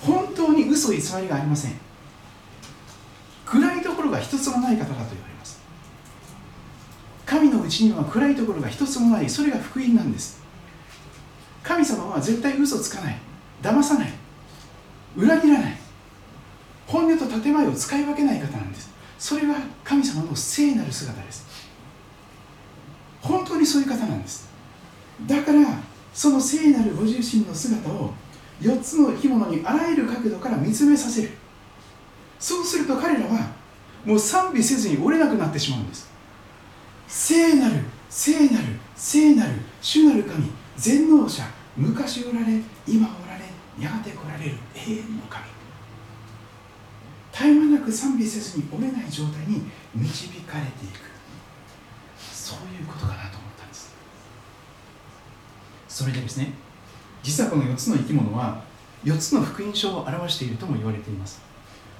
[0.00, 1.72] 本当に嘘偽りがありません。
[3.46, 5.60] 暗いところが一つもない方だと言われます。
[7.24, 9.28] 神のうちには暗いところが一つもない。
[9.28, 10.42] それが福音なんです。
[11.62, 13.18] 神様は絶対嘘つかない。
[13.62, 14.12] 騙さない。
[15.16, 15.76] 裏切らない。
[16.86, 18.90] 本音と建前を使い分けない方なんです。
[19.18, 21.46] それが神様の聖なる姿です。
[23.22, 24.53] 本当にそういう方なんです。
[25.22, 25.60] だから
[26.12, 28.12] その聖なるご自身の姿を
[28.60, 31.30] 4つの生き物にあらゆる角度から見つめさせる。
[32.38, 33.52] そうすると彼らは
[34.04, 36.10] もう賛美せずに折れなくなってしまうんです。
[37.08, 41.42] 聖なる聖なる聖なる主なる神全能者
[41.76, 43.44] 昔おられ今おられ
[43.82, 45.54] やがて来られる永遠の神。
[47.34, 49.62] 絶え間なく賛美せずに折れない状態に
[49.92, 51.00] 導かれていく
[52.32, 53.92] そういうことかなと思ったんです
[55.94, 56.52] それでですね
[57.22, 58.60] 実はこの4つの生き物は
[59.04, 61.40] 4つの福音書を表しているとも言われています。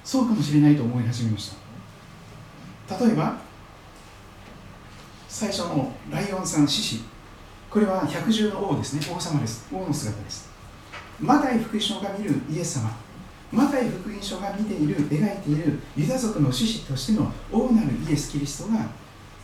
[0.03, 1.53] そうかもしれないと思い始めまし
[2.88, 2.99] た。
[2.99, 3.36] 例えば
[5.28, 7.05] 最初のライオンさん獅子
[7.70, 9.14] これは百獣の王ですね。
[9.14, 9.68] 王様です。
[9.72, 10.51] 王の姿です。
[11.20, 12.90] マタイ福音書が見るイエス様。
[13.53, 18.88] マタイ福音書が見ている描いているユダ族の獅子としての王なるイエス・キリストが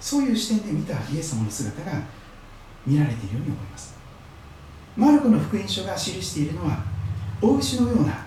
[0.01, 2.03] そういう視点で見たイエス様の姿が
[2.85, 4.00] 見られているように思います。
[5.01, 6.85] マルコの福音書が記しているのは
[7.41, 8.27] 大牛のような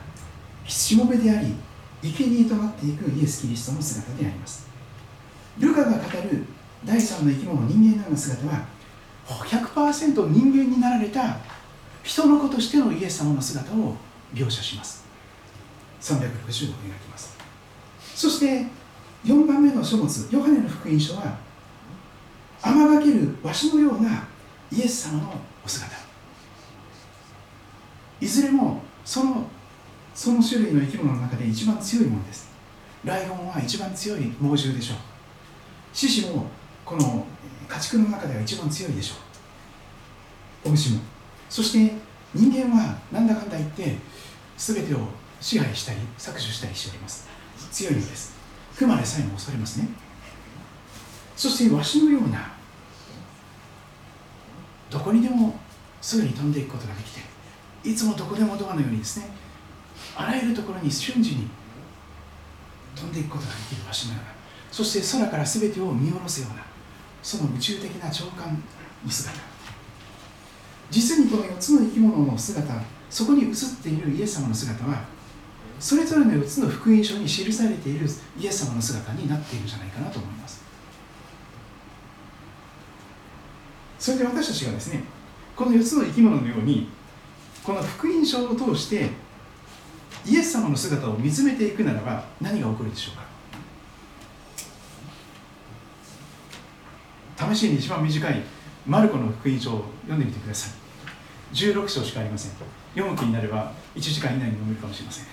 [0.67, 1.53] しもべであり
[2.01, 4.67] 生贄となっていくイエス・キリストの姿であります。
[5.59, 6.45] ルカが語る
[6.83, 8.65] 第三の生き物人間のような姿は
[9.27, 11.37] 100%人間になられた
[12.01, 13.95] 人の子としてのイエス様の姿を
[14.33, 15.05] 描写します。
[16.01, 17.37] 360度描きます。
[18.15, 18.65] そして
[19.23, 21.37] 4番目の書物ヨハネの福音書は
[22.63, 24.27] 天がけるわしのような
[24.71, 26.02] イエス様のお姿
[28.19, 29.47] いずれもその
[30.13, 32.51] その種類の生き物の中で一番強いものです。
[33.03, 34.97] ライオンは一番強い猛獣でしょう。
[35.93, 36.47] 獅子も
[36.85, 37.25] この
[37.67, 39.15] 家畜の中では一番強いでしょ
[40.65, 40.69] う。
[40.69, 41.01] お牛も。
[41.49, 41.95] そして
[42.33, 43.97] 人間はなんだかんだ言って
[44.57, 44.99] 全てを
[45.41, 47.27] 支配したり搾取したりしております。
[47.71, 48.35] 強いのです。
[48.77, 49.87] 熊でさえも恐れますね。
[51.35, 52.53] そしてわしのような
[54.89, 55.55] どこにでも
[56.01, 57.32] すぐに飛んでいくことができて
[57.83, 59.27] いつもどこでもドアのようにですね
[60.15, 61.47] あらゆるところに瞬時に
[62.95, 64.31] 飛んでいくことができるわしのような
[64.71, 66.63] そして空から全てを見下ろすような
[67.21, 68.61] その宇宙的な長官
[69.03, 69.39] の姿。
[70.89, 72.73] 実にこの4つの生き物の姿
[73.09, 75.03] そこに映っているイエス様の姿は
[75.79, 78.07] それぞれの4つの福音書に記されている
[78.39, 80.63] イエス様の姿になっているんじゃないかなと思います。
[83.97, 85.03] それで私たちがですね
[85.55, 86.89] この4つの生き物のように
[87.63, 89.09] この福音書を通して
[90.25, 93.15] イエス様の姿を見つめていくならば何が起こるでしょう
[97.37, 97.53] か？
[97.53, 98.41] 試しに一番短い
[98.85, 100.71] マルコの福音書を読んでみてください。
[101.55, 102.51] 16章しかありません。
[102.95, 105.25] 読む気になれば1時間以内に読めるかもしれません。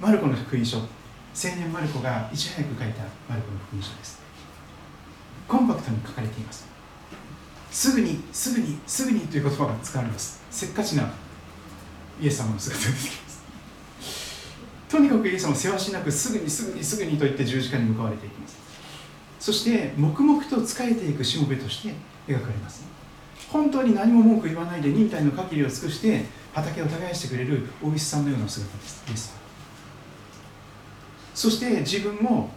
[0.00, 0.78] マルコの福音書。
[0.78, 0.84] 青
[1.56, 4.20] 年マルコがいち早く書いたマルコの福音書です。
[5.46, 6.66] コンパクトに書かれています。
[7.78, 10.42] すぐにすぐにすぐにという言葉が使われます。
[10.50, 11.12] せっかちな
[12.20, 13.42] イエス様の姿が出てきます。
[14.88, 18.56] とにかくイエス様せわしなくすぐにすぐにすぐにと言って十字架に向かわれていきます。
[19.38, 21.94] そして黙々と仕えていくしもべとして
[22.26, 22.84] 描かれます。
[23.48, 29.04] 本当に何も文句言わないで忍耐の限りを尽くして畑を耕してくれる大石さんのような姿です。
[29.08, 29.34] イエス様。
[31.32, 32.50] そして自分も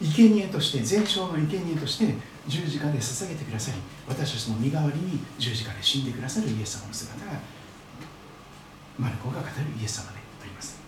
[0.00, 3.78] 生贄として全焼の生贄として十字架で捧げてくださり
[4.08, 7.32] 私たちの身代わりに十字架で死んでくださるイエス様の姿が
[8.98, 10.80] マルコが語るイエス様であります。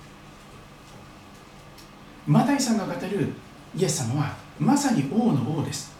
[2.26, 3.32] マタイさんが語る
[3.76, 5.92] イエス様はまさに王の王です。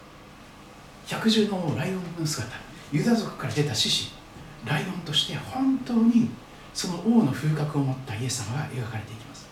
[1.07, 2.49] 百獣の王ライオンの姿。
[2.93, 4.13] ユダ族から出た獅子。
[4.65, 6.31] ライオンとして本当に
[6.73, 9.49] その王の風格を持ったイエス様が描かれていきます。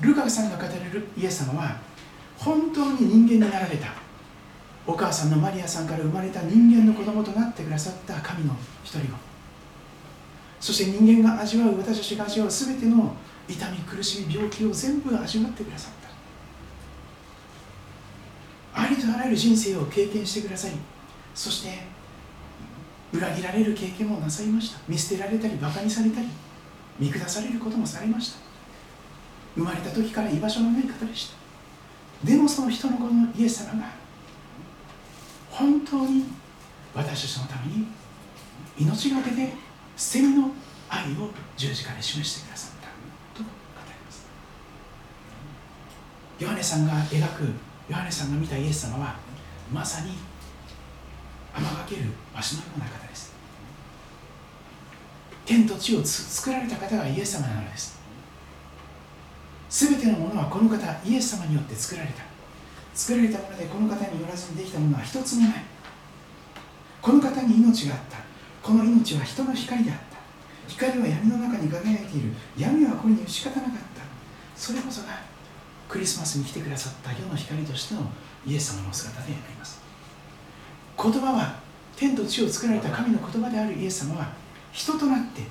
[0.00, 1.76] ルカさんが語れるイエス様は
[2.36, 4.07] 本当に人間になられた。
[4.88, 9.18] お母さんのマリアさんから生まれた人間の子供となってくださった神の一人を
[10.58, 13.14] そして人間が味わう私たちが味わう全ての
[13.46, 15.92] 痛み苦しみ病気を全部味わってくださっ
[18.72, 18.82] た。
[18.82, 20.74] ありとあらゆる人生を経験してくださり
[21.34, 21.82] そして
[23.12, 24.80] 裏切られる経験もなさいました。
[24.88, 26.28] 見捨てられたりバカにされたり
[26.98, 28.38] 見下されることもされました。
[29.54, 32.26] 生まれた時から居場所のない方でした。
[32.26, 33.97] でもその人の子のイエス様が
[35.58, 36.24] 本当に
[36.94, 37.88] 私たちのために
[38.78, 39.52] 命がけで
[39.96, 40.50] 捨て身の
[40.88, 42.86] 愛を十字架で示してくださった
[43.36, 43.48] と語
[43.84, 44.28] ります。
[46.38, 47.42] ヨハネさんが描く
[47.88, 49.16] ヨハネさんが見たイエス様は
[49.72, 50.12] まさに
[51.52, 52.02] 天がける
[52.32, 53.32] 場所のような方です。
[55.44, 57.98] 天と地を作られた方がイエス様なのです。
[59.68, 62.27] すべてのものはこの方イエス様によって作られた。
[62.98, 65.52] 作られたものでこの方によらずにできたものは一つもない。
[67.00, 68.18] この方に命があった。
[68.60, 70.18] この命は人の光であった。
[70.66, 72.32] 光は闇の中に輝いている。
[72.58, 74.02] 闇はこれに打ち勝たなかった。
[74.56, 75.20] それこそが
[75.88, 78.00] クリスマスに来てくださった世の光としての
[78.44, 79.80] イエス様の姿であります。
[81.00, 81.60] 言葉は
[81.94, 84.32] 天と地を作られた神の言葉であるイエス様は
[84.72, 85.42] 人となって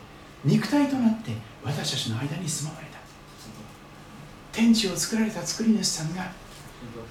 [0.43, 1.31] 肉体となって
[1.63, 2.97] 私たちの間に住まわれた。
[4.51, 6.29] 天地を作られた作り主さんが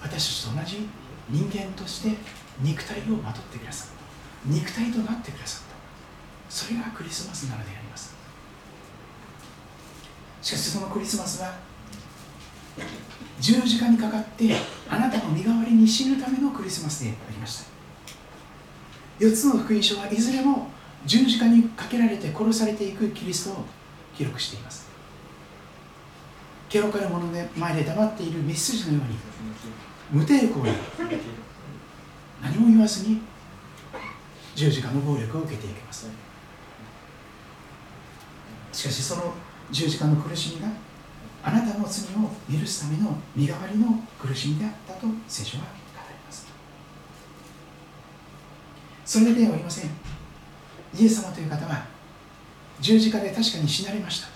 [0.03, 0.89] 私たちと同じ
[1.29, 2.16] 人間として
[2.61, 3.95] 肉体をまとってくださった。
[4.51, 5.77] 肉体となってくださった。
[6.49, 8.14] それがクリスマスなのであります。
[10.43, 11.55] しかしそのクリスマスは
[13.41, 14.55] 十字架にかかって
[14.89, 17.64] あなたの身代わりに死ぬためのクリスマスでありました。
[19.18, 20.68] 4つの福音書はいずれも
[21.05, 23.64] 十字架にかけられて殺されていくキリストを
[24.16, 24.86] 記録しています。
[26.69, 29.19] ケロカル者の前で黙っているメッセージのように
[30.11, 30.73] 無抵抗に
[32.43, 33.21] 何も言わずに
[34.55, 36.09] 十字架の暴力を受けていきます。
[38.73, 39.35] しかしその
[39.71, 40.69] 十字架の苦しみが
[41.43, 45.69] あなたの罪を許すための身代わりの苦しみであったと聖書は語
[46.09, 46.47] ります。
[49.05, 49.91] それではありません。
[50.95, 51.87] イエス様という方は
[52.81, 54.29] 十字架で確かに死なれました。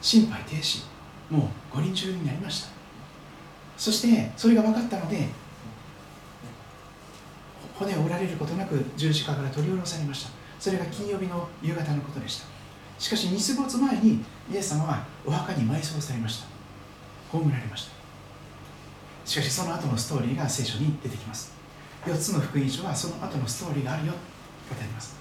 [0.00, 0.95] 心肺停止。
[1.30, 2.68] もう五輪中になりました。
[3.76, 5.28] そしてそれが分かったので
[7.74, 10.30] 骨を折られることなく十字架から取り下ろされました。
[10.58, 12.46] それが金曜日の夕方のことでした。
[12.98, 16.46] しかし日没前にイエス様はお墓に埋葬されました。
[17.30, 17.92] 葬られました。
[19.26, 21.52] しかしその後のストーリーが聖書に出てきます。
[22.06, 24.12] 4つの福音書はその後のストーリーがあるよ。
[24.68, 25.16] と語ります。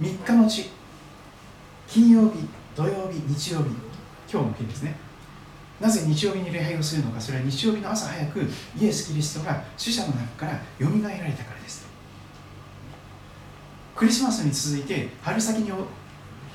[0.00, 0.70] 3日のち
[1.86, 3.70] 金曜日土曜日日曜日
[4.30, 4.96] 今日の日ですね。
[5.80, 7.20] なぜ日曜日に礼拝をするのか。
[7.20, 8.40] それは日曜日の朝早く
[8.78, 11.86] イエス・キリストが死者の中からよみがえられたからです。
[13.94, 15.72] クリスマスに続いて春先に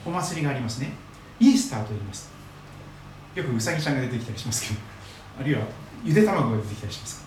[0.05, 0.93] お祭りがありますね。
[1.39, 2.31] イースターと言います。
[3.35, 4.79] よくうさぎちゃんが出てきたりしますけど
[5.39, 5.61] あるいは
[6.03, 7.25] ゆで卵が出てきたりします。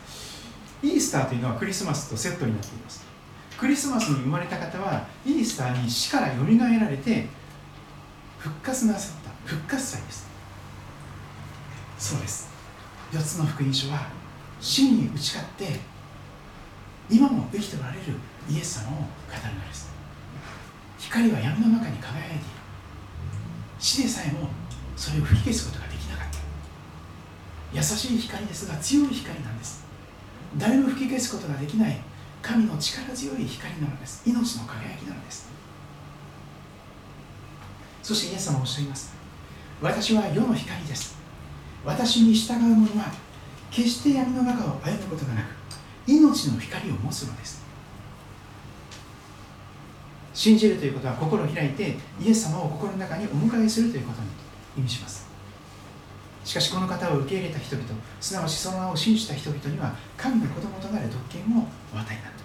[0.83, 3.05] イースターというのはクリスマスとセットになっています。
[3.57, 7.27] クリスマスに生まれた方はイースターに死からよみがえられて
[8.39, 9.31] 復活なさった。
[9.49, 10.24] 復活祭です。
[12.05, 12.51] そうです。
[13.13, 14.09] 4つの福音書は
[14.61, 15.81] 死に打ち勝って
[17.09, 18.03] 今も生きておられる
[18.47, 19.91] イエス様を語るのです。
[20.99, 22.45] 光は闇の中に輝いている。
[23.79, 24.51] 死でさえも
[24.95, 26.39] それを吹き消すことができなかった。
[27.73, 29.87] 優しい光ですが強い光なんです。
[30.59, 31.99] 誰も吹き消すことができない
[32.43, 34.23] 神の力強い光なのです。
[34.27, 35.49] 命の輝きなのです。
[38.03, 39.15] そしてイエス様はおっしゃいます。
[39.81, 41.24] 私は世の光です。
[41.85, 43.13] 私に従う者は
[43.71, 45.47] 決して闇の中を歩むことがなく
[46.07, 47.65] 命の光を持つのです。
[50.33, 54.29] 信じるということは心を開いてイエス様を心の中にお迎えするということに
[54.79, 55.29] 意味します。
[56.45, 57.89] しかしこの方を受け入れた人々
[58.21, 62.45] すなわちその名を信じた人々には神の子供となる特権をお与えになった。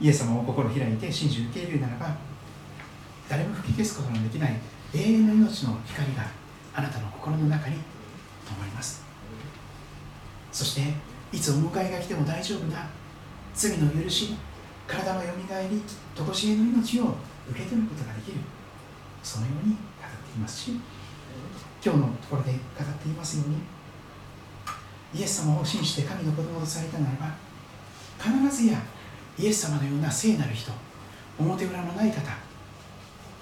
[0.00, 2.16] イエス様を心を開いて信じ受け入れるならば
[3.28, 4.56] 誰も吹き消すことのできない
[4.96, 6.22] 永遠の命の光が
[6.74, 9.04] あなたの心の中に灯ります。
[10.52, 10.94] そして
[11.36, 12.88] いつお迎えが来ても大丈夫な
[13.54, 14.34] 罪の許し
[14.86, 15.82] 体のよみがえり
[16.14, 17.14] 常しえの命を
[17.50, 18.38] 受け取ることができる。
[19.22, 20.70] そのように語っていますし
[21.84, 23.56] 今日のところで語っていますように
[25.20, 27.34] イエス様を信じて神の子供とされたならば
[28.22, 28.78] 必ずや
[29.36, 30.70] イエス様のような聖なる人
[31.40, 32.22] 表裏のない方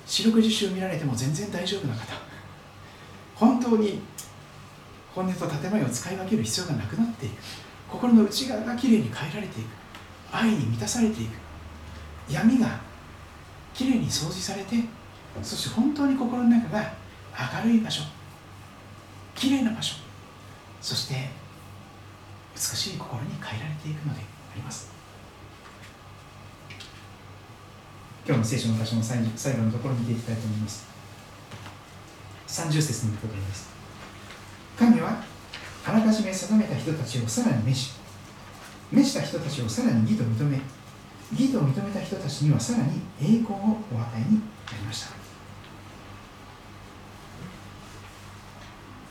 [0.07, 2.15] 四六時中見られても全然大丈夫な方。
[3.35, 4.01] 本当に
[5.15, 7.33] 本音と建前を使い分ける必要がなくなっていく。
[7.91, 9.69] 心の内側がきれいに変えられていく。
[10.33, 11.31] 愛に満たされていく。
[12.29, 12.81] 闇が
[13.73, 14.77] きれいに掃除されて
[15.43, 16.93] そして本当に心の中が
[17.63, 18.03] 明るい場所。
[19.35, 19.97] きれいな場所。
[20.81, 21.31] そして
[22.55, 24.25] 美しい心に変えられていくのであ
[24.55, 24.94] ります。
[28.27, 29.19] 今日の聖書の箇所の最
[29.53, 30.87] 後のところを見ていきたいと思います。
[32.49, 33.69] 30節のところです。
[34.79, 35.23] 神は
[35.87, 37.93] あらかじめ定めた人たちをさらに召し
[38.91, 40.59] 召した人たちをさらに義と認め
[41.33, 43.57] 義と認めた人たちにはさらに栄光を
[43.93, 45.09] お与えになりました。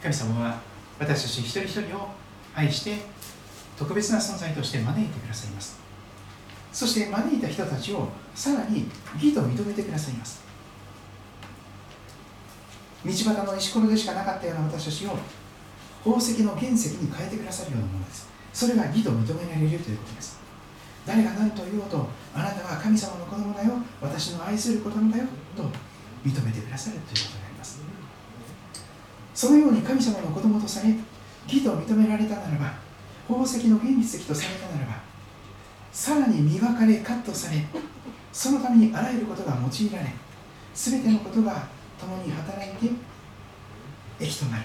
[0.01, 0.59] 神様は
[0.99, 2.09] 私たち一人一人を
[2.55, 2.97] 愛して
[3.77, 5.82] 特別な存在として招いてくださいます。
[6.73, 10.41] そして招いた人たちをさらに義と認めてくださいます。
[13.05, 15.17] 道端の石ころでしかなかったような私たちを
[16.03, 18.27] 宝石の原石に変えてくださるようなものです。
[18.51, 20.39] それが義と認められるということです。
[21.05, 23.73] 誰が何と言おうとあなたは神様の子供だよ。
[24.01, 25.25] 私の愛する子供だよ。
[25.55, 25.63] と
[26.25, 27.81] 認めてくださるということになります。
[29.35, 30.89] そのように神様の子供とされ
[31.45, 32.73] 義と認められたならば
[33.27, 35.12] 宝石の現実的とされたならば
[35.93, 37.63] さらに磨かれカットされ
[38.31, 40.09] そのためにあらゆることが用いられ
[40.73, 41.67] 全てのことが
[41.99, 42.91] 共に働いて
[44.19, 44.63] 益となる。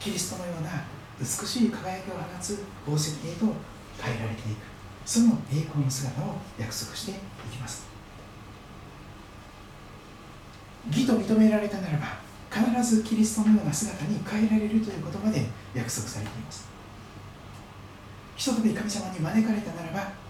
[0.00, 0.84] キリストのような
[1.20, 3.46] 美しい輝きを放つ宝石へと
[4.02, 4.58] 変えられていく。
[5.04, 7.14] その栄光の姿を約束してい
[7.50, 7.86] きます。
[10.88, 12.18] 義と認められたならば
[12.50, 16.66] 必ずキリストのような姿に変えられるということまで約束されています。
[18.36, 20.21] ひとたび神様に招かれたならば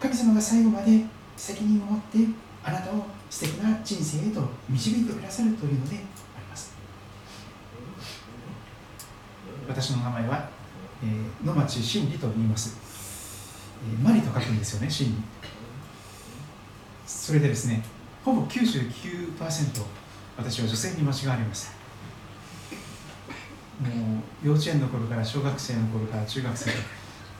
[0.00, 1.04] 神様が最後まで
[1.36, 2.18] 責任を持って
[2.64, 6.72] あなたを素敵な人生へと導いてくださるというのであります。
[9.68, 10.48] 私の名前は、
[11.04, 12.76] えー、野町真理と言います、
[13.92, 15.14] えー、マリと書くんですよね真理。
[17.06, 17.84] それでですね
[18.24, 19.82] ほぼ99%
[20.36, 21.80] 私は女性に間違われました。
[23.80, 26.70] もう幼稚園の頃から小学生の頃から中学生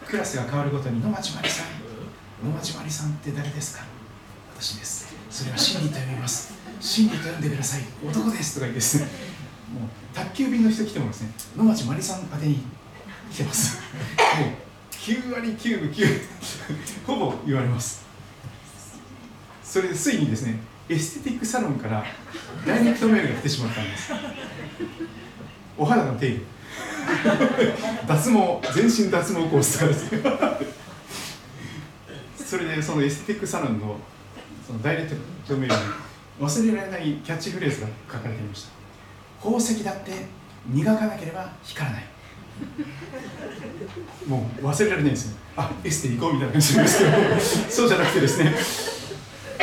[0.07, 1.90] クラスが変わるごとに野町まりさん。
[2.43, 3.85] 野町まりさんって誰ですか？
[4.57, 5.15] 私です。
[5.31, 6.55] それは真理と読みます。
[6.81, 7.83] 真理と読んでください。
[8.03, 8.99] 男ですとか言ってです。
[8.99, 9.05] ね
[9.79, 12.63] もう宅急便の人来てもですね野町まりさん宛てに
[13.31, 13.79] 来てます。
[14.39, 14.49] もう
[14.93, 16.07] 9割9分9
[17.07, 18.05] ほぼ言われます。
[19.63, 20.59] それでついにですね
[20.89, 22.05] エステティックサロンから
[22.67, 24.13] ダイレクトメールが来てしまったんです。
[25.79, 26.43] お肌の手入れ
[28.07, 30.23] 脱毛全身脱毛コースとかですね。
[32.51, 33.97] それでそのエステティックサロンの
[34.67, 35.15] そのダイレク
[35.47, 35.81] トメールに
[36.41, 38.71] 忘れられないキャッチフレーズが書かれていました。
[39.41, 40.11] 宝石だって
[40.67, 42.05] 磨かなければ光らない。
[44.27, 45.37] もう忘れられないですよ。
[45.59, 48.53] あエステ行こうみたいな感じなんですけどそうじゃなくてですね。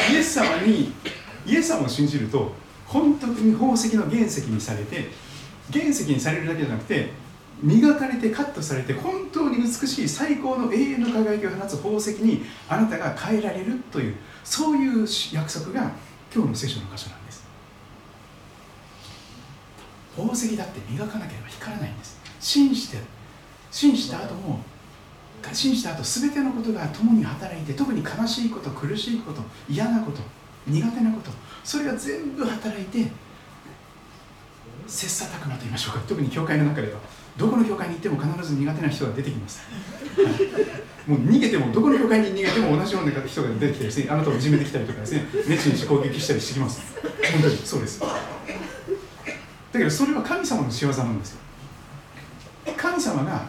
[0.09, 0.93] イエス様に
[1.45, 2.53] イエス様を信じると
[2.85, 5.09] 本当に宝石の原石にされて
[5.73, 7.09] 原石にされるだけじゃなくて
[7.61, 15.91] 磨かれてカットされて本当に美しい最高の永遠の輝きを放つ宝石にあなたが変えられるというそういう約束が
[16.33, 17.47] 今日の聖書の箇所なんです。
[20.15, 22.19] 宝石だって磨かなければ光らないんです。
[22.39, 22.97] 信じて
[23.71, 24.61] 信じた後も
[25.53, 30.21] 信じた後全てのことが共に働いて特に悲しいこと苦しいこと嫌なこと
[30.67, 31.31] 苦手なこと
[31.63, 33.11] それが全部働いて
[34.87, 36.01] 切磋琢磨と言いましょうか。
[36.07, 36.99] 特に教会の中では。
[37.37, 39.61] どこの教会に行っても必ず苦手な人が出てきます、
[40.17, 40.23] は
[41.07, 46.81] い、もう逃げてもどこの教会に逃げても同じような人が出てきたりですねあなたをいじめてきたりとかですね熱心に攻撃したりしてきます。
[47.31, 47.99] 本当にそうです。
[47.99, 48.07] だ
[49.73, 51.39] けどそれは神様の仕業なんですよ。
[52.75, 53.45] 神様が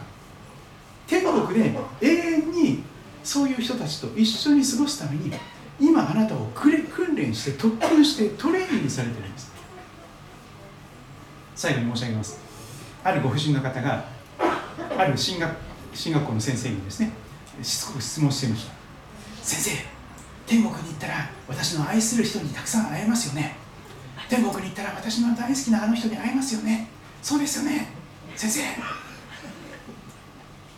[1.07, 2.83] 天国で永遠に
[3.23, 5.31] そういう人たちと一緒に過ごすために
[5.79, 6.71] 今あなたを訓
[7.15, 9.51] 練して特訓してトレーニングされてるんです。
[11.55, 12.48] 最後に申し上げます。
[13.03, 14.05] あるご婦人の方が
[14.97, 15.55] ある進学
[15.93, 17.11] 進学校の先生にですね
[17.61, 18.73] しつこく質問していました。
[19.41, 19.71] 先生
[20.45, 23.55] 天国に行ったら私の愛する人にたくさん会えますよね。
[24.29, 26.87] 天国に行ったら私の大好きなあの人に会えますよね。
[27.21, 27.87] そうですよね。
[28.35, 28.61] 先生。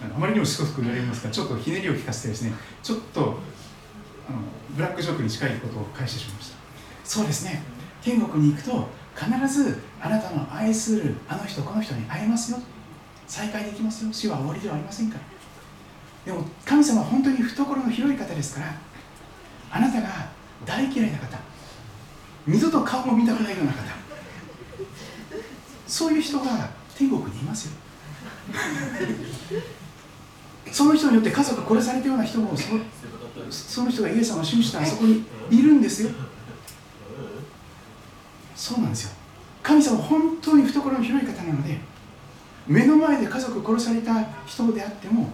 [0.04, 3.38] あまりにもしつこく言われますからちょっとひねりを聞かせてですねちょっとあの
[4.72, 6.58] ブラックジョークに近いことを返してしまいました。
[7.04, 7.62] そうですね。
[8.02, 12.60] 天国に行くと必ずあなたの愛するあの人この人に会えますよ。
[13.28, 14.12] 再会できますよ。
[14.12, 15.22] 死は終わりではありませんから。
[16.26, 18.76] でも神様は本当に懐の広い方ですから
[19.72, 20.08] あなたが
[20.66, 21.40] 大嫌いな方
[22.46, 23.78] 二度と顔も見たくないような方
[25.88, 27.74] そういう人が天国にいますよ。
[30.72, 32.82] その人によって家族殺されたような人もその
[33.50, 36.12] その人がイエス様を信じたあそこにいるんですよ。
[38.62, 39.12] そうなんですよ。
[39.64, 41.80] 神様本当に懐の広い方なので
[42.68, 44.14] 目の前で家族殺された
[44.46, 45.30] 人であっても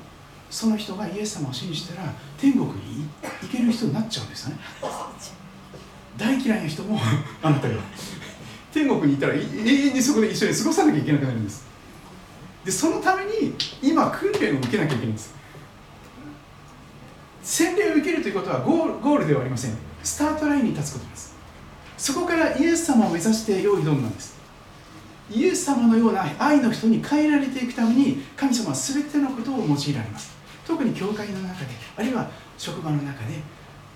[0.49, 3.05] その人がイエス様を信じたら天国に
[3.41, 4.59] 行ける人になっちゃうんですよね。
[6.15, 6.97] 大嫌いな人も
[7.43, 7.75] あなたが。
[8.71, 11.67] 天国に行ったら永遠にそこで一緒に過ごさなきゃいけなくなるんです。
[12.63, 15.35] でそのために今訓練を受けなきゃいけないんです。
[17.43, 19.71] 洗礼を受けるということはゴールゴールではありません。
[20.01, 21.26] スタートラインに立つことです。
[21.97, 24.37] そこからイエス様を目指して世を挑んだんです。
[25.29, 30.31] イエス様のような愛の人に変えられていくために神様は全てのことを用いられます。
[30.65, 33.33] 特に教会の中であるいは職場の中で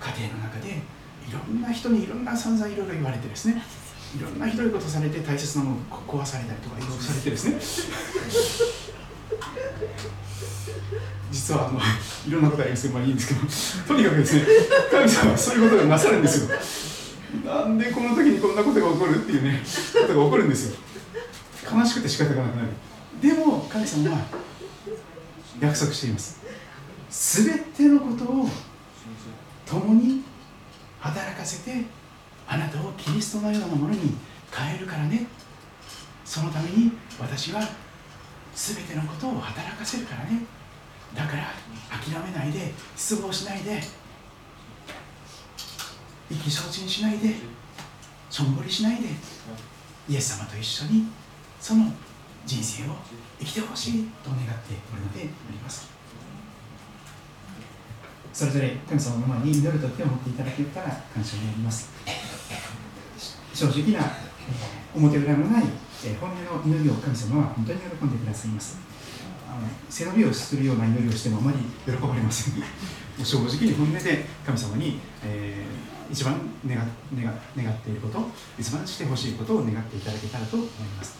[0.00, 3.62] 家庭の中でいろんな人にいろんな散々いろいろ言われてですね。
[4.18, 7.58] いろんなひどいことされて大切なものを壊されたりとかいろいろされてですね。
[11.30, 11.80] 実はあの
[12.28, 13.34] いろんなことありますけど、まあいいんですけ
[13.86, 13.94] ど。
[13.94, 14.46] とにかくですね
[14.90, 16.58] 神様はそういうことがなさるんですよ。
[17.44, 20.76] なんでこの時にこんなことが起こるっていうねことが起こるんですよ。
[21.72, 22.68] 悲しくて仕方がなくなる
[23.22, 24.18] でも神様は
[25.60, 26.40] 約束しています。
[27.44, 28.48] 全てのことを
[29.66, 30.22] 共に
[31.00, 31.84] 働かせて
[32.46, 34.16] あなたをキリストのようなものに
[34.52, 35.26] 変えるからね。
[36.24, 37.60] そのために私は
[38.54, 40.44] 全てのことを働かせるからね。
[41.14, 41.52] だから
[41.90, 43.80] 諦めないで失望しないで
[46.32, 47.34] 意気消沈しないで
[48.30, 49.08] しょんぼりしないで
[50.08, 51.06] イエス様と一緒に
[51.60, 51.92] その
[52.46, 52.96] 人生を
[53.38, 55.92] 生きてほしいと願っておるのであります。
[58.32, 61.90] それぞれ神様の前に祈ると手を持っていただけたら感謝になります。
[63.52, 65.64] 正直な、えー、表裏のない、
[66.06, 68.78] えー、本音の祈りを神様は本当に喜んでくださいます。
[69.46, 72.54] あの背伸びをするような祈りをしてもあまり喜ばれません。
[73.22, 76.34] 正直に本音で神様に、えー、一番
[76.66, 76.76] 願
[77.16, 78.28] 願願っていること
[78.58, 81.16] 一番してほしいことを願っていただけたらと思います。